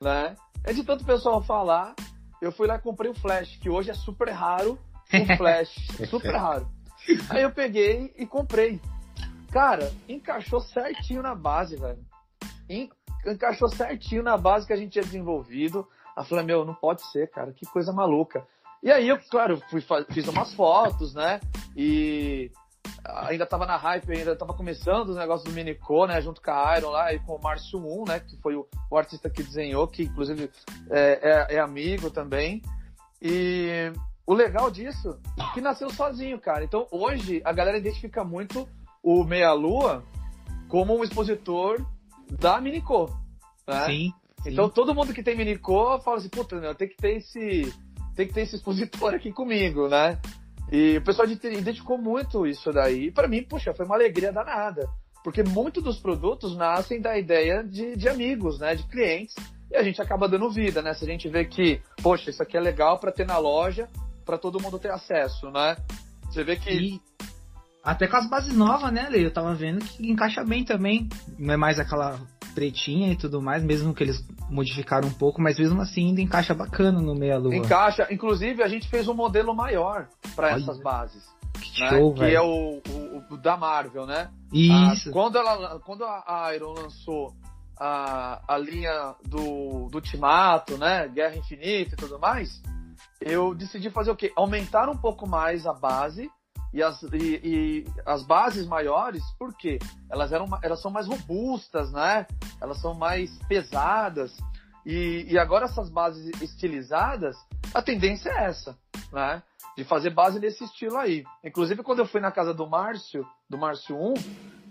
[0.00, 0.36] né?
[0.62, 1.94] É de tanto pessoal falar,
[2.46, 4.78] eu fui lá e comprei o Flash, que hoje é super raro
[5.12, 5.74] o Flash,
[6.08, 6.68] super raro.
[7.30, 8.80] Aí eu peguei e comprei.
[9.50, 12.04] Cara, encaixou certinho na base, velho.
[13.26, 15.86] Encaixou certinho na base que a gente tinha desenvolvido.
[16.16, 18.46] Aí falei, meu, não pode ser, cara, que coisa maluca.
[18.82, 21.40] E aí eu, claro, fui, fiz umas fotos, né?
[21.76, 22.50] E
[23.04, 26.20] ainda tava na hype, ainda tava começando os negócios do Minicô, né?
[26.20, 28.20] Junto com a Iron lá e com o Márcio 1, né?
[28.20, 30.50] Que foi o, o artista que desenhou, que inclusive
[30.90, 32.62] é, é, é amigo também.
[33.20, 33.92] E
[34.26, 36.64] o legal disso é que nasceu sozinho, cara.
[36.64, 38.68] Então hoje a galera identifica muito
[39.02, 40.02] o Meia Lua
[40.68, 41.84] como um expositor
[42.30, 43.10] da Minicô.
[43.66, 43.86] Né?
[43.86, 44.14] Sim.
[44.46, 47.72] Então todo mundo que tem Minicô fala assim, puta, eu tenho que ter esse.
[48.14, 50.18] Tem que ter esse expositor aqui comigo, né?
[50.74, 53.12] E o pessoal identificou muito isso daí.
[53.12, 54.90] Pra mim, puxa, foi uma alegria danada.
[55.22, 58.74] Porque muitos dos produtos nascem da ideia de, de amigos, né?
[58.74, 59.36] De clientes.
[59.70, 60.92] E a gente acaba dando vida, né?
[60.92, 63.88] Se a gente vê que, poxa, isso aqui é legal para ter na loja,
[64.24, 65.76] para todo mundo ter acesso, né?
[66.24, 66.70] Você vê que.
[66.70, 67.00] E
[67.84, 69.26] até com as bases novas, né, Lei?
[69.26, 71.08] Eu tava vendo que encaixa bem também.
[71.38, 72.18] Não é mais aquela
[72.54, 76.54] pretinha e tudo mais, mesmo que eles modificaram um pouco, mas mesmo assim ainda encaixa
[76.54, 77.54] bacana no meia lua.
[77.54, 78.06] Encaixa.
[78.10, 81.22] Inclusive, a gente fez um modelo maior para essas bases.
[81.52, 81.90] Que né?
[81.90, 84.30] show, Que é o, o, o, da Marvel, né?
[84.52, 85.10] Isso.
[85.10, 87.34] Ah, quando, ela, quando a Iron lançou
[87.78, 91.06] a, a linha do, do Ultimato, né?
[91.08, 92.62] Guerra Infinita e tudo mais,
[93.20, 94.32] eu decidi fazer o quê?
[94.36, 96.30] Aumentar um pouco mais a base
[96.74, 99.78] e as, e, e as bases maiores, por quê?
[100.10, 102.26] Elas, eram, elas são mais robustas, né?
[102.60, 104.36] Elas são mais pesadas.
[104.84, 107.36] E, e agora essas bases estilizadas,
[107.72, 108.76] a tendência é essa,
[109.12, 109.40] né?
[109.76, 111.24] De fazer base nesse estilo aí.
[111.44, 114.14] Inclusive, quando eu fui na casa do Márcio, do Márcio 1, uh,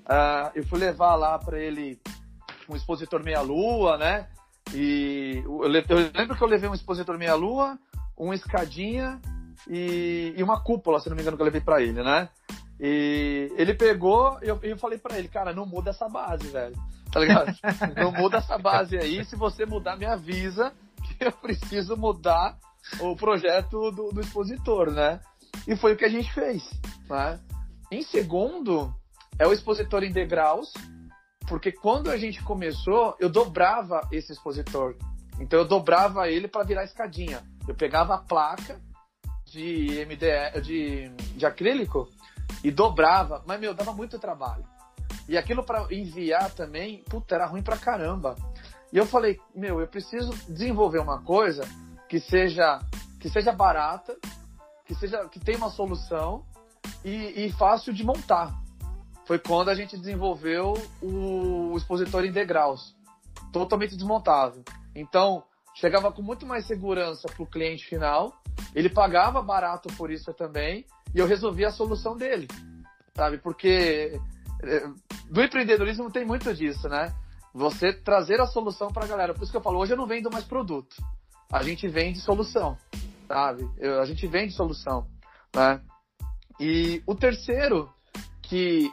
[0.05, 1.97] ah, eu fui levar lá para ele
[2.67, 4.27] um expositor meia-lua, né?
[4.73, 7.79] E eu, eu lembro que eu levei um expositor meia-lua,
[8.17, 9.21] uma escadinha
[9.69, 12.29] e, e uma cúpula, se não me engano, que eu levei para ele, né?
[12.79, 16.75] E ele pegou e eu, eu falei para ele, cara, não muda essa base, velho.
[17.11, 17.55] Tá ligado?
[17.95, 19.23] não muda essa base aí.
[19.25, 20.73] Se você mudar, me avisa
[21.17, 22.57] que eu preciso mudar
[22.99, 25.19] o projeto do, do expositor, né?
[25.67, 26.69] E foi o que a gente fez,
[27.09, 27.39] né?
[27.91, 28.93] Em segundo,
[29.37, 30.73] é o expositor em degraus,
[31.47, 34.95] porque quando a gente começou, eu dobrava esse expositor.
[35.39, 37.43] Então eu dobrava ele para virar escadinha.
[37.67, 38.81] Eu pegava a placa
[39.53, 42.09] de MDE, de, de acrílico
[42.63, 44.65] e dobrava, mas meu, dava muito trabalho.
[45.29, 48.35] E aquilo para enviar também, puta, era ruim pra caramba.
[48.91, 51.63] E eu falei, meu, eu preciso desenvolver uma coisa
[52.09, 52.79] que seja
[53.19, 54.17] que seja barata,
[54.85, 56.43] que seja que tenha uma solução
[57.05, 58.53] e, e fácil de montar.
[59.25, 62.93] Foi quando a gente desenvolveu o expositor em degraus,
[63.53, 64.61] totalmente desmontável.
[64.93, 65.43] Então,
[65.75, 68.33] chegava com muito mais segurança para o cliente final,
[68.75, 72.47] ele pagava barato por isso também, e eu resolvia a solução dele,
[73.15, 73.37] sabe?
[73.37, 74.19] Porque
[75.29, 77.13] do é, empreendedorismo tem muito disso, né?
[77.53, 79.33] Você trazer a solução para a galera.
[79.33, 80.95] Por isso que eu falo, hoje eu não vendo mais produto,
[81.51, 82.77] a gente vende solução,
[83.27, 83.69] sabe?
[83.77, 85.07] Eu, a gente vende solução,
[85.55, 85.81] né?
[86.59, 87.91] E o terceiro,
[88.41, 88.89] que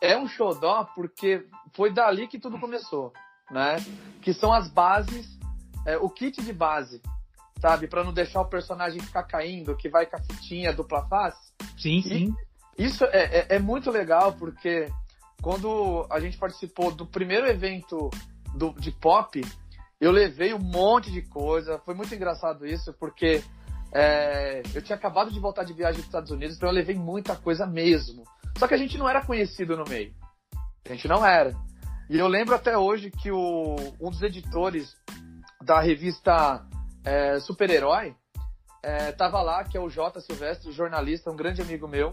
[0.00, 3.12] é um xodó, porque foi dali que tudo começou,
[3.50, 3.76] né?
[4.22, 5.38] Que são as bases
[5.86, 7.00] é, o kit de base,
[7.60, 7.86] sabe?
[7.86, 11.52] para não deixar o personagem ficar caindo, que vai com a fitinha dupla face.
[11.78, 12.34] Sim, sim.
[12.78, 14.88] isso é, é, é, muito legal, porque
[15.42, 18.10] quando a gente participou do primeiro evento
[18.54, 19.40] do, de pop,
[20.00, 21.78] eu levei um monte de coisa.
[21.84, 23.42] Foi muito engraçado isso, porque
[23.92, 26.96] é, eu tinha acabado de voltar de viagem para os Estados Unidos, então eu levei
[26.96, 28.24] muita coisa mesmo.
[28.58, 30.12] Só que a gente não era conhecido no meio.
[30.84, 31.54] A gente não era.
[32.08, 34.96] E eu lembro até hoje que o, um dos editores
[35.64, 36.62] da revista
[37.02, 38.14] é, Super-Herói,
[38.82, 40.20] é, tava lá, que é o J.
[40.20, 42.10] Silvestre, jornalista, um grande amigo meu.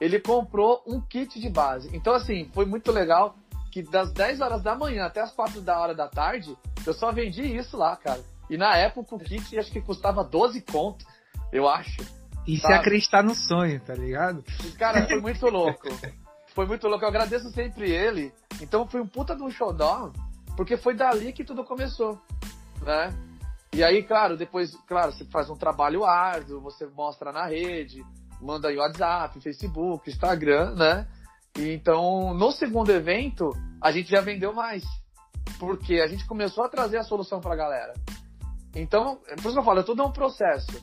[0.00, 1.88] Ele comprou um kit de base.
[1.92, 3.36] Então, assim, foi muito legal
[3.70, 7.12] que das 10 horas da manhã até as 4 da hora da tarde, eu só
[7.12, 8.20] vendi isso lá, cara.
[8.50, 11.04] E na época o kit acho que custava 12 conto,
[11.52, 12.02] eu acho.
[12.46, 14.42] E se acreditar no sonho, tá ligado?
[14.78, 15.88] Cara, foi muito louco.
[16.54, 17.04] Foi muito louco.
[17.04, 18.32] Eu agradeço sempre ele.
[18.60, 20.12] Então foi um puta de um showdown,
[20.56, 22.18] porque foi dali que tudo começou
[22.82, 23.14] né?
[23.72, 28.04] E aí, claro, depois, claro, você faz um trabalho árduo, você mostra na rede,
[28.40, 31.06] manda em WhatsApp, Facebook, Instagram, né?
[31.56, 33.50] E então, no segundo evento,
[33.80, 34.84] a gente já vendeu mais.
[35.58, 37.94] Porque a gente começou a trazer a solução para a galera.
[38.74, 40.82] Então, por isso que eu falo, é tudo um processo.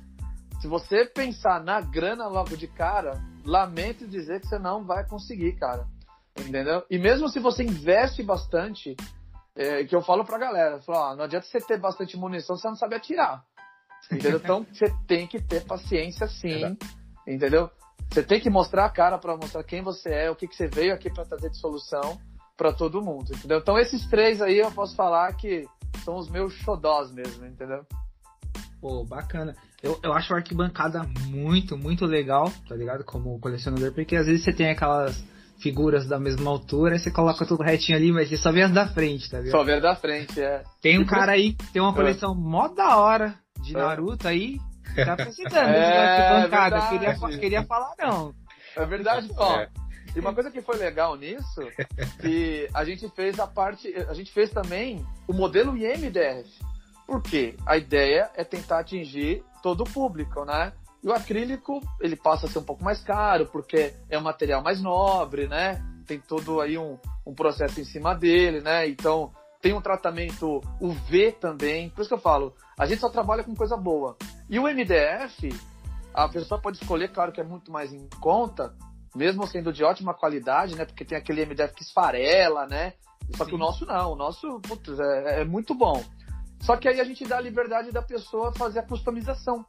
[0.59, 5.53] Se você pensar na grana logo de cara, lamento dizer que você não vai conseguir,
[5.53, 5.87] cara.
[6.37, 6.83] Entendeu?
[6.89, 8.95] E mesmo se você investe bastante,
[9.55, 12.63] é, que eu falo pra galera, falo, ó, não adianta você ter bastante munição se
[12.63, 13.43] você não sabe atirar.
[14.11, 14.39] Entendeu?
[14.43, 16.77] Então você tem que ter paciência sim,
[17.27, 17.69] entendeu?
[18.11, 20.67] Você tem que mostrar a cara para mostrar quem você é, o que, que você
[20.67, 22.19] veio aqui para trazer de solução
[22.55, 23.59] para todo mundo, entendeu?
[23.59, 25.65] Então esses três aí eu posso falar que
[26.03, 27.85] são os meus xodós mesmo, entendeu?
[28.79, 29.55] Pô, bacana.
[29.81, 33.03] Eu, eu acho a arquibancada muito, muito legal, tá ligado?
[33.03, 35.23] Como colecionador, porque às vezes você tem aquelas
[35.59, 38.87] figuras da mesma altura, você coloca tudo retinho ali, mas você só vê as da
[38.87, 39.51] frente, tá ligado?
[39.51, 40.63] Só vê as da frente, é.
[40.81, 41.95] Tem um cara aí, tem uma é.
[41.95, 42.35] coleção é.
[42.35, 43.79] mó da hora de é.
[43.79, 44.59] Naruto aí,
[45.03, 46.87] Tá precisando é, de bancada.
[46.89, 48.33] Queria, queria falar, não.
[48.75, 49.59] É verdade, ó.
[49.59, 49.69] É.
[50.15, 51.61] E uma coisa que foi legal nisso,
[52.21, 56.49] que a gente fez a parte, a gente fez também o modelo IMDF.
[57.05, 57.55] Por quê?
[57.65, 60.71] A ideia é tentar atingir todo o público, né?
[61.05, 64.63] E o acrílico, ele passa a ser um pouco mais caro, porque é um material
[64.63, 65.79] mais nobre, né?
[66.07, 68.89] Tem todo aí um, um processo em cima dele, né?
[68.89, 69.31] Então,
[69.61, 71.91] tem um tratamento UV também.
[71.91, 74.17] Por isso que eu falo, a gente só trabalha com coisa boa.
[74.49, 75.49] E o MDF,
[76.11, 78.73] a pessoa pode escolher, claro que é muito mais em conta,
[79.15, 80.85] mesmo sendo de ótima qualidade, né?
[80.85, 82.93] Porque tem aquele MDF que esfarela, né?
[83.37, 83.51] Só Sim.
[83.51, 86.03] que o nosso não, o nosso putz, é, é, muito bom.
[86.61, 89.63] Só que aí a gente dá a liberdade da pessoa fazer a customização.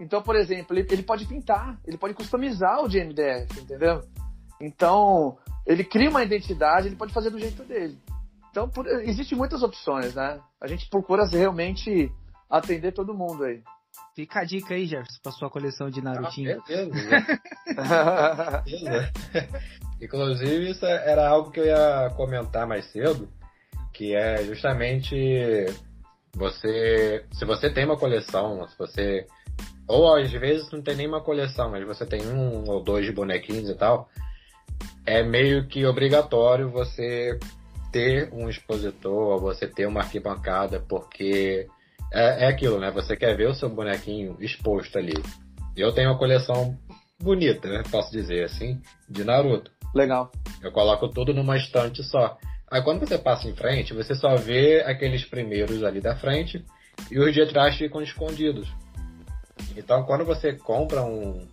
[0.00, 4.02] Então, por exemplo, ele, ele pode pintar, ele pode customizar o de MDF, entendeu?
[4.60, 5.36] Então,
[5.66, 7.98] ele cria uma identidade, ele pode fazer do jeito dele.
[8.50, 10.40] Então, por, existem muitas opções, né?
[10.60, 12.10] A gente procura realmente
[12.48, 13.62] atender todo mundo aí.
[14.14, 16.60] Fica a dica aí, Jefferson, pra sua coleção de Narutinho.
[17.76, 19.12] Ah, beleza.
[20.02, 23.28] Inclusive, isso era algo que eu ia comentar mais cedo,
[23.92, 25.14] que é justamente
[26.34, 29.26] você, se você tem uma coleção, se você
[29.86, 33.74] ou às vezes não tem nenhuma coleção, mas você tem um ou dois bonequinhos e
[33.74, 34.08] tal,
[35.06, 37.38] é meio que obrigatório você
[37.90, 41.66] ter um expositor, ou você ter uma arquibancada, porque
[42.12, 42.90] é, é aquilo, né?
[42.90, 45.14] Você quer ver o seu bonequinho exposto ali.
[45.76, 46.76] Eu tenho uma coleção
[47.18, 47.82] bonita, né?
[47.90, 49.70] Posso dizer assim, de Naruto.
[49.94, 50.30] Legal.
[50.62, 52.36] Eu coloco tudo numa estante só.
[52.70, 56.62] Aí quando você passa em frente, você só vê aqueles primeiros ali da frente
[57.10, 58.68] e os de trás ficam escondidos.
[59.76, 61.46] Então, quando você compra um,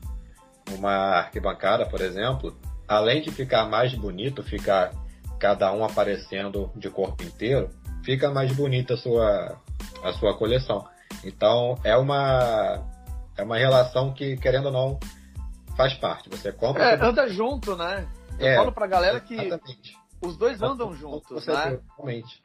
[0.77, 2.55] uma arquibancada, por exemplo,
[2.87, 4.91] além de ficar mais bonito, ficar
[5.39, 7.69] cada um aparecendo de corpo inteiro,
[8.03, 9.59] fica mais bonita a sua,
[10.03, 10.87] a sua coleção.
[11.23, 12.83] Então, é uma,
[13.37, 14.99] é uma relação que, querendo ou não,
[15.75, 16.29] faz parte.
[16.29, 16.83] Você compra.
[16.83, 18.07] É, anda junto, né?
[18.39, 19.97] Eu é, falo pra galera que exatamente.
[20.21, 21.79] os dois andam juntos, né?
[21.97, 22.41] Realmente.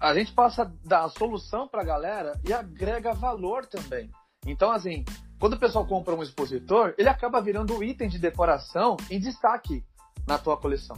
[0.00, 4.10] A gente passa da solução pra galera e agrega valor também.
[4.46, 5.04] Então, assim,
[5.38, 9.84] quando o pessoal compra um expositor, ele acaba virando um item de decoração em destaque
[10.26, 10.96] na tua coleção.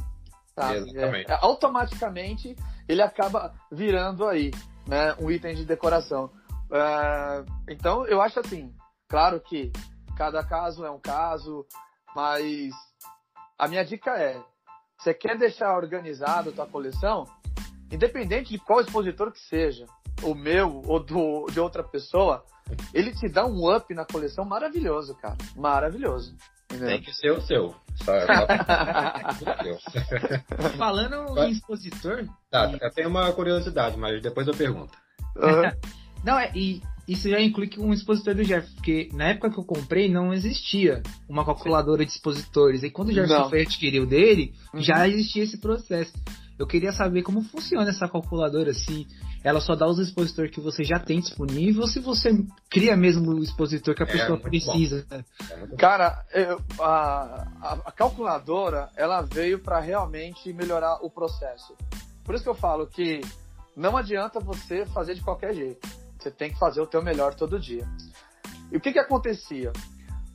[0.55, 0.77] Tá?
[0.77, 1.31] Exatamente.
[1.31, 2.57] É, é, automaticamente
[2.89, 4.51] ele acaba virando aí
[4.87, 6.31] né, um item de decoração.
[6.71, 8.75] É, então, eu acho assim,
[9.09, 9.73] claro que
[10.17, 11.67] cada caso é um caso,
[12.15, 12.73] mas
[13.59, 14.41] a minha dica é,
[14.99, 17.25] você quer deixar organizado a tua coleção,
[17.91, 19.87] independente de qual expositor que seja,
[20.23, 22.45] o meu ou do, de outra pessoa,
[22.93, 25.39] ele te dá um up na coleção maravilhoso, cara.
[25.57, 26.37] Maravilhoso.
[26.71, 26.89] Entendeu?
[26.89, 27.75] Tem que ser o seu.
[30.77, 32.27] Falando em expositor.
[32.51, 32.79] Tá, e...
[32.81, 34.93] eu tenho uma curiosidade, mas depois eu pergunto.
[35.37, 35.73] Uhum.
[36.23, 39.65] não, é, e isso já inclui um expositor do Jeff, porque na época que eu
[39.65, 42.83] comprei não existia uma calculadora de expositores.
[42.83, 44.83] E quando o Jeff foi adquirir o dele, uhum.
[44.83, 46.13] já existia esse processo.
[46.59, 49.07] Eu queria saber como funciona essa calculadora, se
[49.43, 52.31] ela só dá os expositores que você já tem disponível ou se você
[52.69, 55.07] cria mesmo o expositor que a é, pessoa precisa.
[55.11, 55.25] Né?
[55.79, 61.75] Cara, eu, a, a, a, calculadora ela veio para realmente melhorar o processo.
[62.25, 63.21] Por isso que eu falo que
[63.77, 65.89] não adianta você fazer de qualquer jeito.
[66.19, 67.87] Você tem que fazer o teu melhor todo dia.
[68.73, 69.73] E o que que acontecia?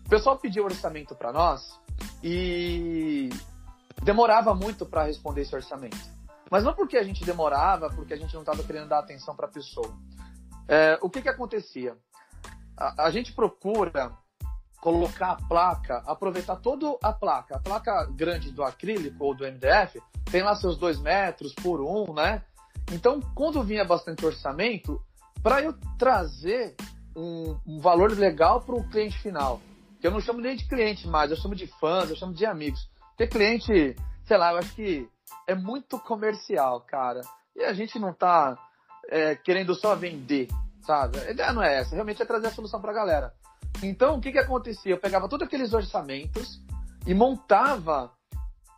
[0.06, 1.78] O pessoal pediu orçamento para nós
[2.24, 3.30] e
[4.02, 6.13] demorava muito para responder esse orçamento.
[6.54, 9.48] Mas não porque a gente demorava, porque a gente não estava querendo dar atenção para
[9.48, 9.92] a pessoa.
[10.68, 11.98] É, o que, que acontecia?
[12.78, 14.12] A, a, gente procura
[14.80, 17.56] colocar a placa, aproveitar toda a placa.
[17.56, 20.00] A placa grande do acrílico ou do MDF
[20.32, 22.44] tem lá seus dois metros por um, né?
[22.92, 25.02] Então, quando vinha bastante orçamento,
[25.42, 26.76] para eu trazer
[27.16, 29.60] um, um valor legal para o cliente final,
[30.00, 32.46] que eu não chamo nem de cliente mais, eu chamo de fãs, eu chamo de
[32.46, 32.88] amigos.
[33.10, 35.12] Porque cliente, sei lá, eu acho que
[35.48, 37.22] é muito comercial, cara.
[37.56, 38.58] E a gente não tá
[39.10, 40.48] é, querendo só vender,
[40.82, 41.20] sabe?
[41.20, 43.34] A ideia não é essa, realmente é trazer a solução pra galera.
[43.82, 44.94] Então, o que que acontecia?
[44.94, 46.62] Eu pegava todos aqueles orçamentos
[47.06, 48.12] e montava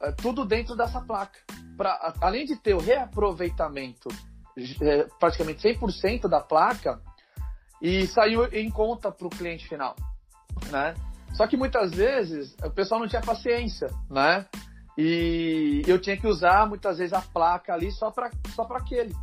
[0.02, 1.40] é, tudo dentro dessa placa.
[1.78, 4.10] Pra, além de ter o reaproveitamento
[4.82, 7.02] é, praticamente 100% da placa
[7.82, 9.96] e saiu em conta para o cliente final,
[10.72, 10.94] né?
[11.34, 14.46] Só que muitas vezes o pessoal não tinha paciência, né?
[14.98, 19.14] E eu tinha que usar muitas vezes a placa ali só para só para aquele.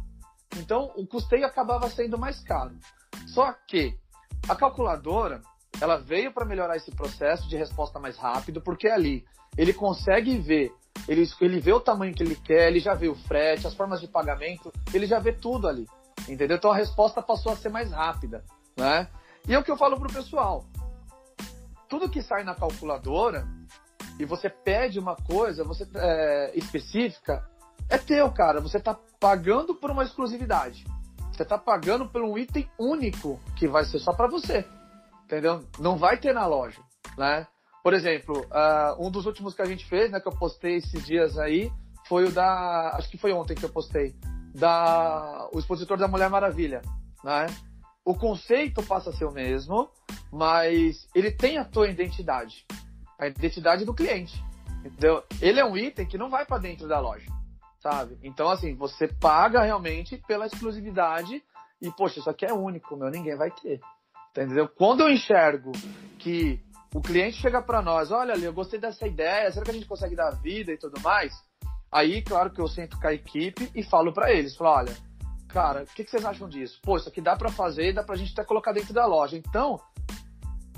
[0.58, 2.74] Então o custeio acabava sendo mais caro.
[3.26, 3.96] Só que
[4.48, 5.40] a calculadora
[5.80, 9.24] ela veio para melhorar esse processo de resposta mais rápido, porque ali
[9.56, 10.72] ele consegue ver,
[11.08, 14.00] ele, ele vê o tamanho que ele quer, ele já vê o frete, as formas
[14.00, 15.86] de pagamento, ele já vê tudo ali,
[16.28, 16.56] entendeu?
[16.56, 18.44] Então a resposta passou a ser mais rápida,
[18.76, 19.08] né?
[19.48, 20.64] E é o que eu falo pro pessoal.
[21.88, 23.46] Tudo que sai na calculadora
[24.18, 27.48] e você pede uma coisa você é, específica,
[27.88, 28.60] é teu, cara.
[28.60, 30.84] Você tá pagando por uma exclusividade.
[31.32, 34.64] Você tá pagando por um item único que vai ser só para você.
[35.24, 35.64] Entendeu?
[35.78, 36.80] Não vai ter na loja,
[37.16, 37.46] né?
[37.82, 41.04] Por exemplo, uh, um dos últimos que a gente fez, né, que eu postei esses
[41.04, 41.72] dias aí,
[42.06, 42.92] foi o da.
[42.94, 44.14] Acho que foi ontem que eu postei.
[44.54, 45.48] Da.
[45.52, 46.82] O expositor da Mulher Maravilha.
[47.24, 47.46] Né?
[48.04, 49.90] O conceito passa a ser o mesmo,
[50.30, 52.66] mas ele tem a tua identidade.
[53.22, 54.42] A identidade do cliente.
[54.84, 55.22] Entendeu?
[55.40, 57.30] Ele é um item que não vai para dentro da loja.
[57.80, 58.18] Sabe?
[58.22, 61.40] Então, assim, você paga realmente pela exclusividade
[61.80, 63.80] e, poxa, isso aqui é único, meu, ninguém vai ter.
[64.30, 64.68] Entendeu?
[64.68, 65.70] Quando eu enxergo
[66.18, 66.60] que
[66.92, 69.86] o cliente chega para nós, olha ali, eu gostei dessa ideia, será que a gente
[69.86, 71.32] consegue dar vida e tudo mais?
[71.92, 74.96] Aí, claro que eu sento com a equipe e falo para eles, falo, olha,
[75.48, 76.80] cara, o que, que, vocês acham disso?
[76.82, 79.36] Pô, isso aqui dá para fazer, dá pra gente até colocar dentro da loja.
[79.36, 79.78] Então,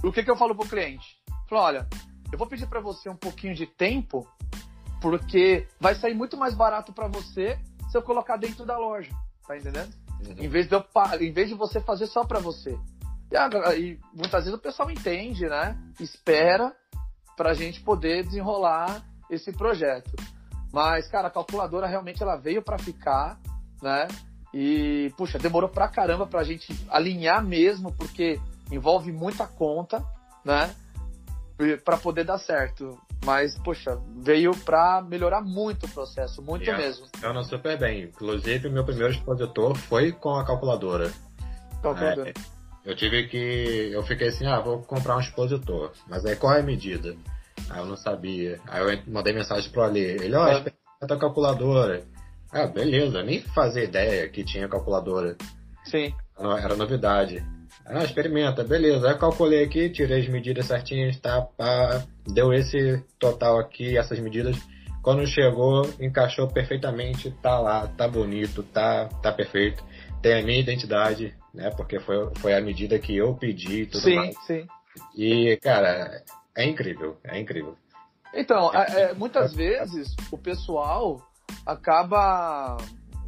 [0.02, 1.16] o que, que eu falo pro cliente?
[1.48, 1.88] Falo, olha,
[2.34, 4.26] eu vou pedir para você um pouquinho de tempo,
[5.00, 7.56] porque vai sair muito mais barato para você
[7.88, 9.12] se eu colocar dentro da loja,
[9.46, 9.94] tá entendendo?
[10.26, 10.44] Uhum.
[10.44, 10.84] Em vez de eu,
[11.20, 12.76] em vez de você fazer só para você.
[13.30, 15.78] E, e muitas vezes o pessoal entende, né?
[16.00, 16.74] Espera
[17.36, 20.10] pra gente poder desenrolar esse projeto.
[20.72, 23.38] Mas, cara, a calculadora realmente ela veio para ficar,
[23.80, 24.08] né?
[24.52, 28.40] E, puxa, demorou pra caramba pra gente alinhar mesmo, porque
[28.72, 30.04] envolve muita conta,
[30.44, 30.74] né?
[31.84, 32.98] Para poder dar certo.
[33.24, 37.06] Mas, poxa, veio para melhorar muito o processo, muito yeah, mesmo.
[37.14, 38.04] Funciona super bem.
[38.04, 41.10] Inclusive, meu primeiro expositor foi com a calculadora.
[41.82, 42.30] Calculadora.
[42.30, 42.34] É,
[42.84, 43.90] eu tive que.
[43.92, 45.92] Eu fiquei assim, ah, vou comprar um expositor.
[46.06, 47.16] Mas aí qual é a medida?
[47.70, 48.60] Aí eu não sabia.
[48.66, 50.00] Aí eu mandei mensagem pro Ali.
[50.00, 52.04] Ele, ó, oh, experimenta a calculadora.
[52.52, 55.36] Ah, beleza, nem fazia ideia que tinha calculadora.
[55.84, 56.14] Sim.
[56.38, 57.44] Era novidade.
[57.86, 59.06] Ah, experimenta, beleza.
[59.06, 61.42] Aí eu calculei aqui, tirei as medidas certinhas, tá?
[61.42, 64.56] Pá, deu esse total aqui, essas medidas.
[65.02, 69.84] Quando chegou, encaixou perfeitamente, tá lá, tá bonito, tá, tá perfeito.
[70.22, 71.70] Tem a minha identidade, né?
[71.76, 74.34] Porque foi, foi a medida que eu pedi e tudo sim, mais.
[74.46, 74.66] Sim, sim.
[75.14, 76.24] E, cara,
[76.56, 77.76] é incrível, é incrível.
[78.32, 81.20] Então, é, é, muitas vezes o pessoal
[81.66, 82.78] acaba.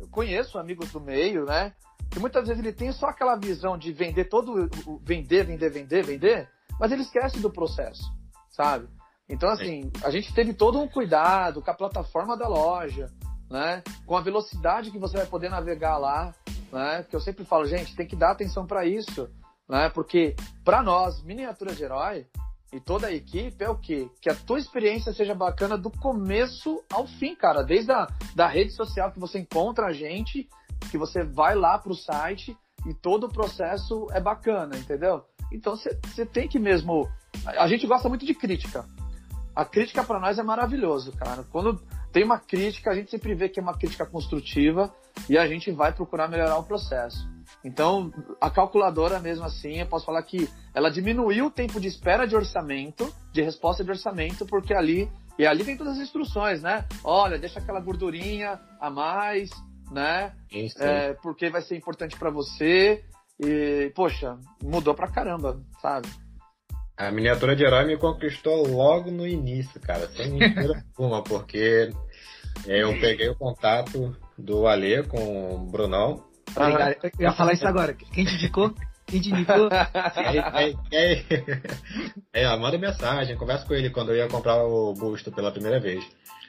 [0.01, 1.73] Eu conheço amigos do meio, né?
[2.11, 4.69] Que muitas vezes ele tem só aquela visão de vender todo.
[5.03, 6.49] Vender, vender, vender, vender,
[6.79, 8.03] mas ele esquece do processo,
[8.51, 8.89] sabe?
[9.29, 13.11] Então, assim, a gente teve todo um cuidado com a plataforma da loja,
[13.51, 13.83] né?
[14.07, 16.33] Com a velocidade que você vai poder navegar lá,
[16.73, 17.05] né?
[17.09, 19.29] Que eu sempre falo, gente, tem que dar atenção para isso,
[19.69, 19.91] né?
[19.91, 22.27] Porque para nós, miniatura de herói,
[22.73, 24.09] e toda a equipe é o quê?
[24.21, 27.63] Que a tua experiência seja bacana do começo ao fim, cara.
[27.63, 30.49] Desde a da rede social que você encontra a gente,
[30.91, 32.57] que você vai lá pro site
[32.87, 35.25] e todo o processo é bacana, entendeu?
[35.53, 37.09] Então você tem que mesmo.
[37.47, 38.85] A gente gosta muito de crítica.
[39.55, 41.43] A crítica para nós é maravilhoso, cara.
[41.45, 41.81] Quando
[42.13, 44.95] tem uma crítica, a gente sempre vê que é uma crítica construtiva
[45.29, 47.27] e a gente vai procurar melhorar o processo.
[47.65, 52.27] Então, a calculadora mesmo assim, eu posso falar que ela diminuiu o tempo de espera
[52.27, 56.87] de orçamento, de resposta de orçamento, porque ali e ali tem todas as instruções, né?
[57.05, 59.51] Olha, deixa aquela gordurinha a mais,
[59.91, 60.33] né?
[60.51, 60.83] Isso.
[60.83, 63.05] É, porque vai ser importante para você.
[63.39, 66.09] E, poxa, mudou pra caramba, sabe?
[66.97, 71.91] A miniatura de herói me conquistou logo no início, cara, sem mentira alguma, porque
[72.65, 76.25] eu peguei o contato do Alê com o Brunão
[76.55, 76.97] Obrigado.
[77.03, 77.93] Eu ia falar isso agora.
[77.95, 78.75] Quem te indicou?
[79.07, 79.69] Quem te indicou?
[80.93, 81.23] é,
[82.33, 86.05] é, manda mensagem, conversa com ele quando eu ia comprar o busto pela primeira vez.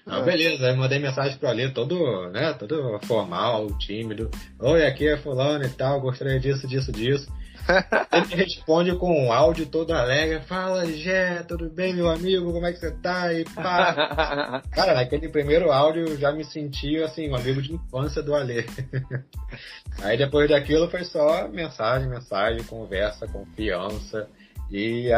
[0.10, 4.32] Ah, beleza, aí mandei mensagem pro Ali, todo, né, todo formal, tímido.
[4.60, 7.32] Oi, aqui é fulano e tal, gostaria disso, disso, disso.
[8.14, 12.72] Ele responde com um áudio todo alegre, fala, Gé, tudo bem, meu amigo, como é
[12.72, 13.34] que você tá?
[13.34, 14.64] E pá.
[14.72, 18.66] Cara, naquele primeiro áudio eu já me senti, assim, um amigo de infância do Alê.
[20.01, 24.30] Aí depois daquilo foi só mensagem, mensagem, conversa, confiança,
[24.72, 25.10] e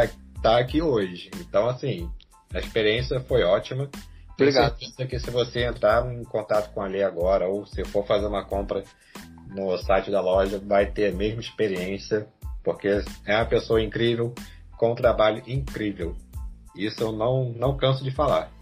[0.42, 1.30] tá aqui hoje.
[1.40, 2.10] Então, assim,
[2.54, 3.90] a experiência foi ótima.
[4.44, 4.78] Obrigado.
[4.78, 8.06] Tenho certeza que se você entrar em contato com a Alê agora, ou se for
[8.06, 8.84] fazer uma compra
[9.50, 12.28] no site da loja, vai ter a mesma experiência
[12.64, 14.34] porque é uma pessoa incrível,
[14.78, 16.16] com um trabalho incrível.
[16.76, 18.52] Isso eu não, não canso de falar.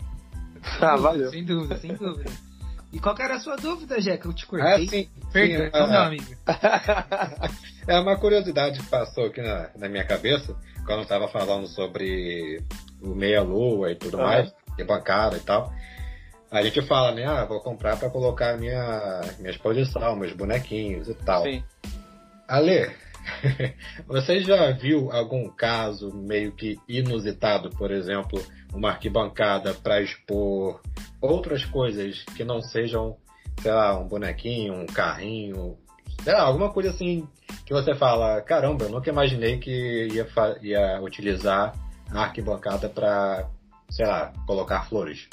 [0.82, 1.30] Ah, valeu.
[1.30, 2.30] Sem dúvida, sem dúvida.
[2.92, 4.28] E qual era a sua dúvida, Jeca?
[4.28, 4.86] Eu te cortei.
[4.86, 5.10] Ah, sim.
[5.32, 6.36] Perdão, meu amigo.
[7.88, 10.56] é uma curiosidade que passou aqui na, na minha cabeça,
[10.86, 12.62] quando eu estava falando sobre
[13.02, 15.72] o meia-lua e tudo mais, e bancada e tal.
[16.50, 17.26] A gente fala, né?
[17.26, 21.44] Ah, vou comprar para colocar minha, minha exposição, meus bonequinhos e tal.
[21.44, 21.64] Sim.
[22.48, 22.90] Ale,
[24.08, 28.42] Você já viu algum caso meio que inusitado, por exemplo,
[28.74, 30.82] uma arquibancada para expor
[31.22, 33.18] outras coisas que não sejam,
[33.62, 35.78] sei lá, um bonequinho, um carrinho,
[36.24, 37.28] sei lá, alguma coisa assim
[37.66, 40.28] que você fala, caramba, eu nunca imaginei que ia,
[40.62, 41.74] ia utilizar
[42.10, 43.50] a arquibancada para,
[43.90, 45.28] sei lá, colocar flores.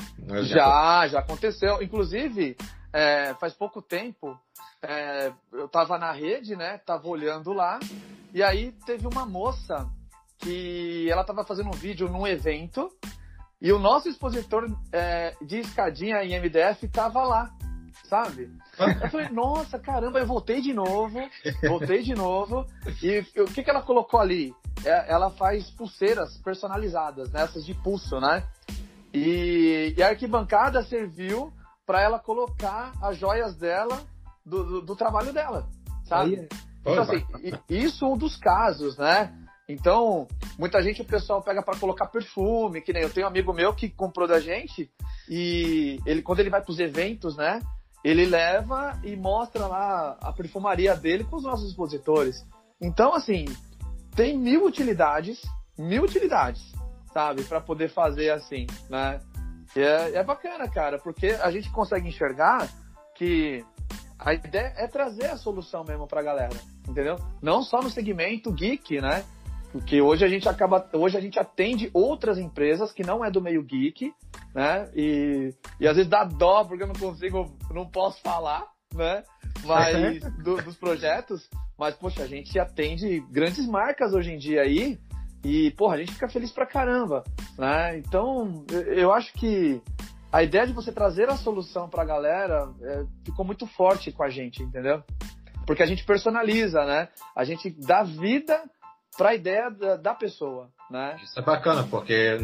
[0.44, 1.82] Já, já aconteceu.
[1.82, 2.56] Inclusive,
[2.92, 4.38] é, faz pouco tempo,
[4.82, 6.78] é, eu tava na rede, né?
[6.78, 7.78] Tava olhando lá,
[8.32, 9.88] e aí teve uma moça
[10.38, 12.90] que ela tava fazendo um vídeo num evento,
[13.60, 17.53] e o nosso expositor é, de escadinha em MDF tava lá,
[18.14, 18.48] sabe?
[19.02, 21.18] Eu falei, nossa, caramba, eu voltei de novo,
[21.66, 22.64] voltei de novo,
[23.02, 24.54] e o que, que ela colocou ali?
[24.84, 27.72] É, ela faz pulseiras personalizadas, nessas né?
[27.72, 28.44] de pulso, né?
[29.12, 31.52] E, e a arquibancada serviu
[31.86, 34.00] para ela colocar as joias dela
[34.44, 35.68] do, do, do trabalho dela,
[36.04, 36.36] sabe?
[36.36, 36.48] Aí,
[36.80, 37.24] então, assim,
[37.68, 39.32] isso é um dos casos, né?
[39.68, 43.52] Então, muita gente o pessoal pega para colocar perfume, que nem eu tenho um amigo
[43.52, 44.90] meu que comprou da gente
[45.28, 47.60] e ele quando ele vai para os eventos, né?
[48.04, 52.44] Ele leva e mostra lá a perfumaria dele com os nossos expositores.
[52.80, 53.46] Então, assim,
[54.14, 55.40] tem mil utilidades,
[55.78, 56.62] mil utilidades,
[57.12, 59.20] sabe, para poder fazer assim, né?
[59.74, 62.68] E é, é bacana, cara, porque a gente consegue enxergar
[63.14, 63.64] que
[64.18, 66.54] a ideia é trazer a solução mesmo pra galera,
[66.88, 67.16] entendeu?
[67.42, 69.24] Não só no segmento geek, né?
[69.74, 73.42] Porque hoje a gente acaba, hoje a gente atende outras empresas que não é do
[73.42, 74.14] meio geek,
[74.54, 74.88] né?
[74.94, 79.24] E, e às vezes dá dó porque eu não consigo, não posso falar, né?
[79.64, 84.96] Mas do, dos projetos, mas poxa, a gente atende grandes marcas hoje em dia aí
[85.44, 87.24] e, porra, a gente fica feliz pra caramba,
[87.58, 87.98] né?
[87.98, 89.82] Então, eu acho que
[90.30, 94.30] a ideia de você trazer a solução pra galera é, ficou muito forte com a
[94.30, 95.02] gente, entendeu?
[95.66, 97.08] Porque a gente personaliza, né?
[97.34, 98.62] A gente dá vida
[99.16, 101.16] pra ideia da, da pessoa, né?
[101.22, 102.38] Isso é bacana, porque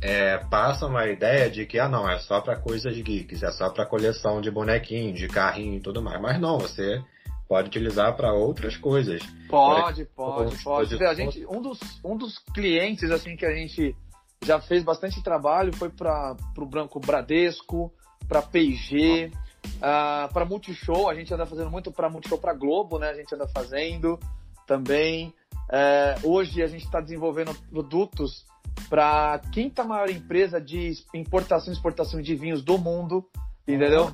[0.00, 3.70] é, passa uma ideia de que, ah, não, é só para coisas geeks, é só
[3.70, 6.20] para coleção de bonequinho, de carrinho e tudo mais.
[6.20, 7.02] Mas não, você
[7.48, 9.22] pode utilizar para outras coisas.
[9.48, 10.96] Pode, pode, pode.
[10.96, 11.04] pode.
[11.04, 13.96] A gente, um dos, um dos clientes assim que a gente
[14.42, 17.92] já fez bastante trabalho foi para o Branco Bradesco,
[18.28, 19.32] para P&G,
[19.76, 21.08] uh, para Multishow.
[21.08, 23.10] A gente anda fazendo muito para Multishow, para Globo, né?
[23.10, 24.18] A gente anda fazendo
[24.66, 25.34] também.
[25.68, 28.46] Uh, hoje a gente está desenvolvendo produtos
[28.88, 33.28] para a quinta maior empresa de importação e exportação de vinhos do mundo,
[33.66, 34.10] entendeu?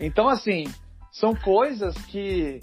[0.00, 0.64] Então, assim,
[1.12, 2.60] são coisas que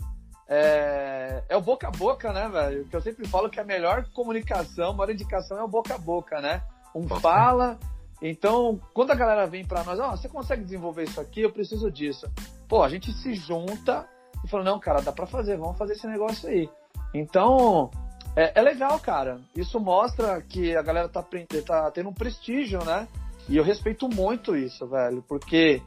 [0.47, 2.85] é, é o boca a boca, né, velho?
[2.85, 5.97] Que eu sempre falo que a melhor comunicação, a maior indicação é o boca a
[5.97, 6.61] boca, né?
[6.95, 7.79] Um fala.
[8.21, 11.41] Então, quando a galera vem para nós, ó, oh, você consegue desenvolver isso aqui?
[11.41, 12.29] Eu preciso disso.
[12.67, 14.07] Pô, a gente se junta
[14.43, 16.69] e fala, não, cara, dá para fazer, vamos fazer esse negócio aí.
[17.13, 17.89] Então,
[18.35, 19.41] é, é, legal, cara.
[19.55, 21.23] Isso mostra que a galera tá,
[21.65, 23.07] tá tendo um prestígio, né?
[23.49, 25.81] E eu respeito muito isso, velho, porque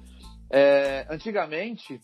[0.51, 2.01] é, antigamente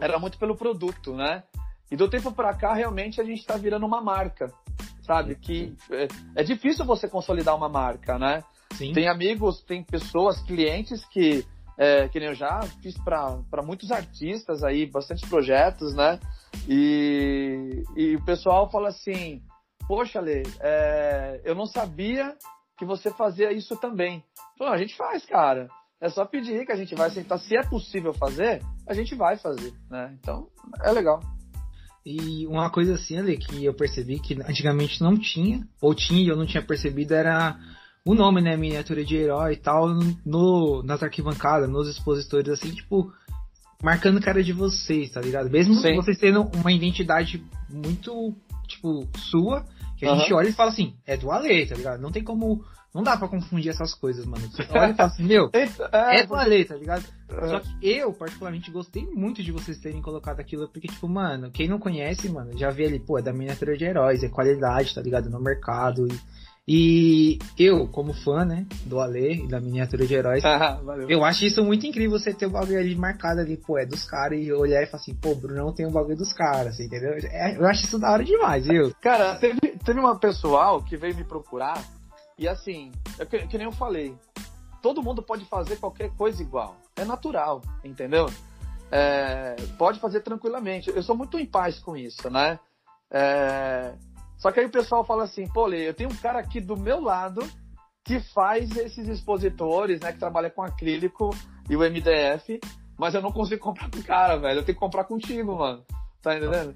[0.00, 1.42] era muito pelo produto, né?
[1.90, 4.52] E do tempo para cá, realmente, a gente está virando uma marca,
[5.02, 5.36] sabe?
[5.36, 8.42] Que é, é, difícil você consolidar uma marca, né?
[8.74, 8.92] Sim.
[8.92, 11.46] Tem amigos, tem pessoas, clientes que,
[11.78, 16.18] é, que nem eu já fiz para muitos artistas aí, bastante projetos, né?
[16.68, 19.40] E, e o pessoal fala assim:
[19.86, 22.34] Poxa, Lê, é, eu não sabia
[22.78, 24.22] que você fazia isso também.
[24.58, 25.68] Falei, a gente faz, cara.
[26.00, 27.38] É só pedir que a gente vai sentar.
[27.38, 30.14] Se é possível fazer, a gente vai fazer, né?
[30.20, 30.48] Então,
[30.82, 31.20] é legal.
[32.04, 36.28] E uma coisa assim, ali, que eu percebi que antigamente não tinha, ou tinha e
[36.28, 37.58] eu não tinha percebido, era
[38.04, 38.56] o nome, né?
[38.56, 39.88] Miniatura de herói e tal,
[40.24, 43.12] no, nas arquibancadas, nos expositores, assim, tipo,
[43.82, 45.50] marcando cara de vocês, tá ligado?
[45.50, 45.96] Mesmo Sim.
[45.96, 48.34] vocês tendo uma identidade muito,
[48.68, 49.64] tipo, sua,
[49.96, 50.18] que a uhum.
[50.18, 52.00] gente olha e fala assim, é do Ale, tá ligado?
[52.00, 52.64] Não tem como
[52.96, 54.48] não dá pra confundir essas coisas, mano.
[54.48, 57.04] Você olha e fala assim, meu, é, é balé, tá ligado?
[57.28, 61.68] Só que eu, particularmente, gostei muito de vocês terem colocado aquilo, porque, tipo, mano, quem
[61.68, 65.02] não conhece, mano, já vê ali, pô, é da miniatura de heróis, é qualidade, tá
[65.02, 65.28] ligado?
[65.28, 66.06] No mercado.
[66.06, 66.18] E,
[66.68, 71.44] e eu, como fã, né, do Alê e da miniatura de heróis, ah, eu acho
[71.44, 74.52] isso muito incrível você ter o bagulho ali marcado ali, pô, é dos caras, e
[74.52, 77.12] olhar e falar assim, pô, Brunão tem o bagulho dos caras, entendeu?
[77.30, 78.92] É, eu acho isso da hora demais, viu?
[79.00, 81.84] Cara, teve, teve uma pessoal que veio me procurar
[82.36, 84.14] e assim, é que, que nem eu falei,
[84.82, 86.76] todo mundo pode fazer qualquer coisa igual.
[86.96, 88.26] É natural, entendeu?
[88.90, 90.90] É, pode fazer tranquilamente.
[90.90, 92.58] Eu sou muito em paz com isso, né?
[93.10, 93.94] É,
[94.36, 96.76] só que aí o pessoal fala assim, pô, Lê, eu tenho um cara aqui do
[96.76, 97.42] meu lado
[98.04, 100.12] que faz esses expositores, né?
[100.12, 101.30] Que trabalha com acrílico
[101.68, 102.60] e o MDF,
[102.96, 104.60] mas eu não consigo comprar com o cara, velho.
[104.60, 105.84] Eu tenho que comprar contigo, mano.
[106.22, 106.74] Tá entendendo?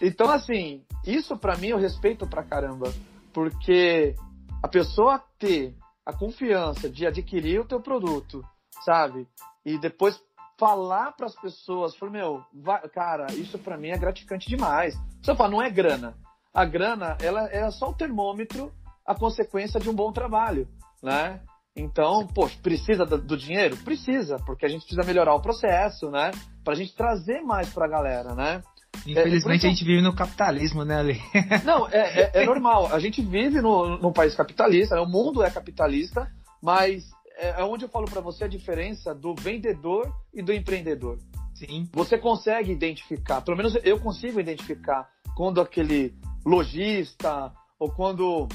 [0.00, 2.92] E, então, assim, isso para mim eu respeito pra caramba.
[3.32, 4.14] Porque
[4.62, 5.74] a pessoa ter
[6.04, 8.44] a confiança de adquirir o teu produto,
[8.84, 9.26] sabe?
[9.64, 10.20] E depois
[10.58, 14.96] falar para as pessoas, falar, meu, vai, cara, isso para mim é gratificante demais.
[15.20, 16.16] Você fala, não é grana.
[16.56, 18.72] A grana, ela é só o termômetro,
[19.06, 20.66] a consequência de um bom trabalho,
[21.02, 21.42] né?
[21.76, 23.76] Então, poxa, precisa do dinheiro?
[23.76, 26.30] Precisa, porque a gente precisa melhorar o processo, né?
[26.64, 28.62] Pra gente trazer mais pra galera, né?
[29.06, 31.20] Infelizmente é, a gente vive no capitalismo, né, Ale?
[31.62, 32.86] Não, é, é, é, normal.
[32.90, 35.02] A gente vive no, num país capitalista, né?
[35.02, 36.26] o mundo é capitalista,
[36.62, 37.04] mas
[37.36, 41.18] é, é onde eu falo para você a diferença do vendedor e do empreendedor.
[41.54, 41.86] Sim.
[41.92, 46.14] Você consegue identificar, pelo menos eu consigo identificar quando aquele
[46.46, 48.48] lojista ou quando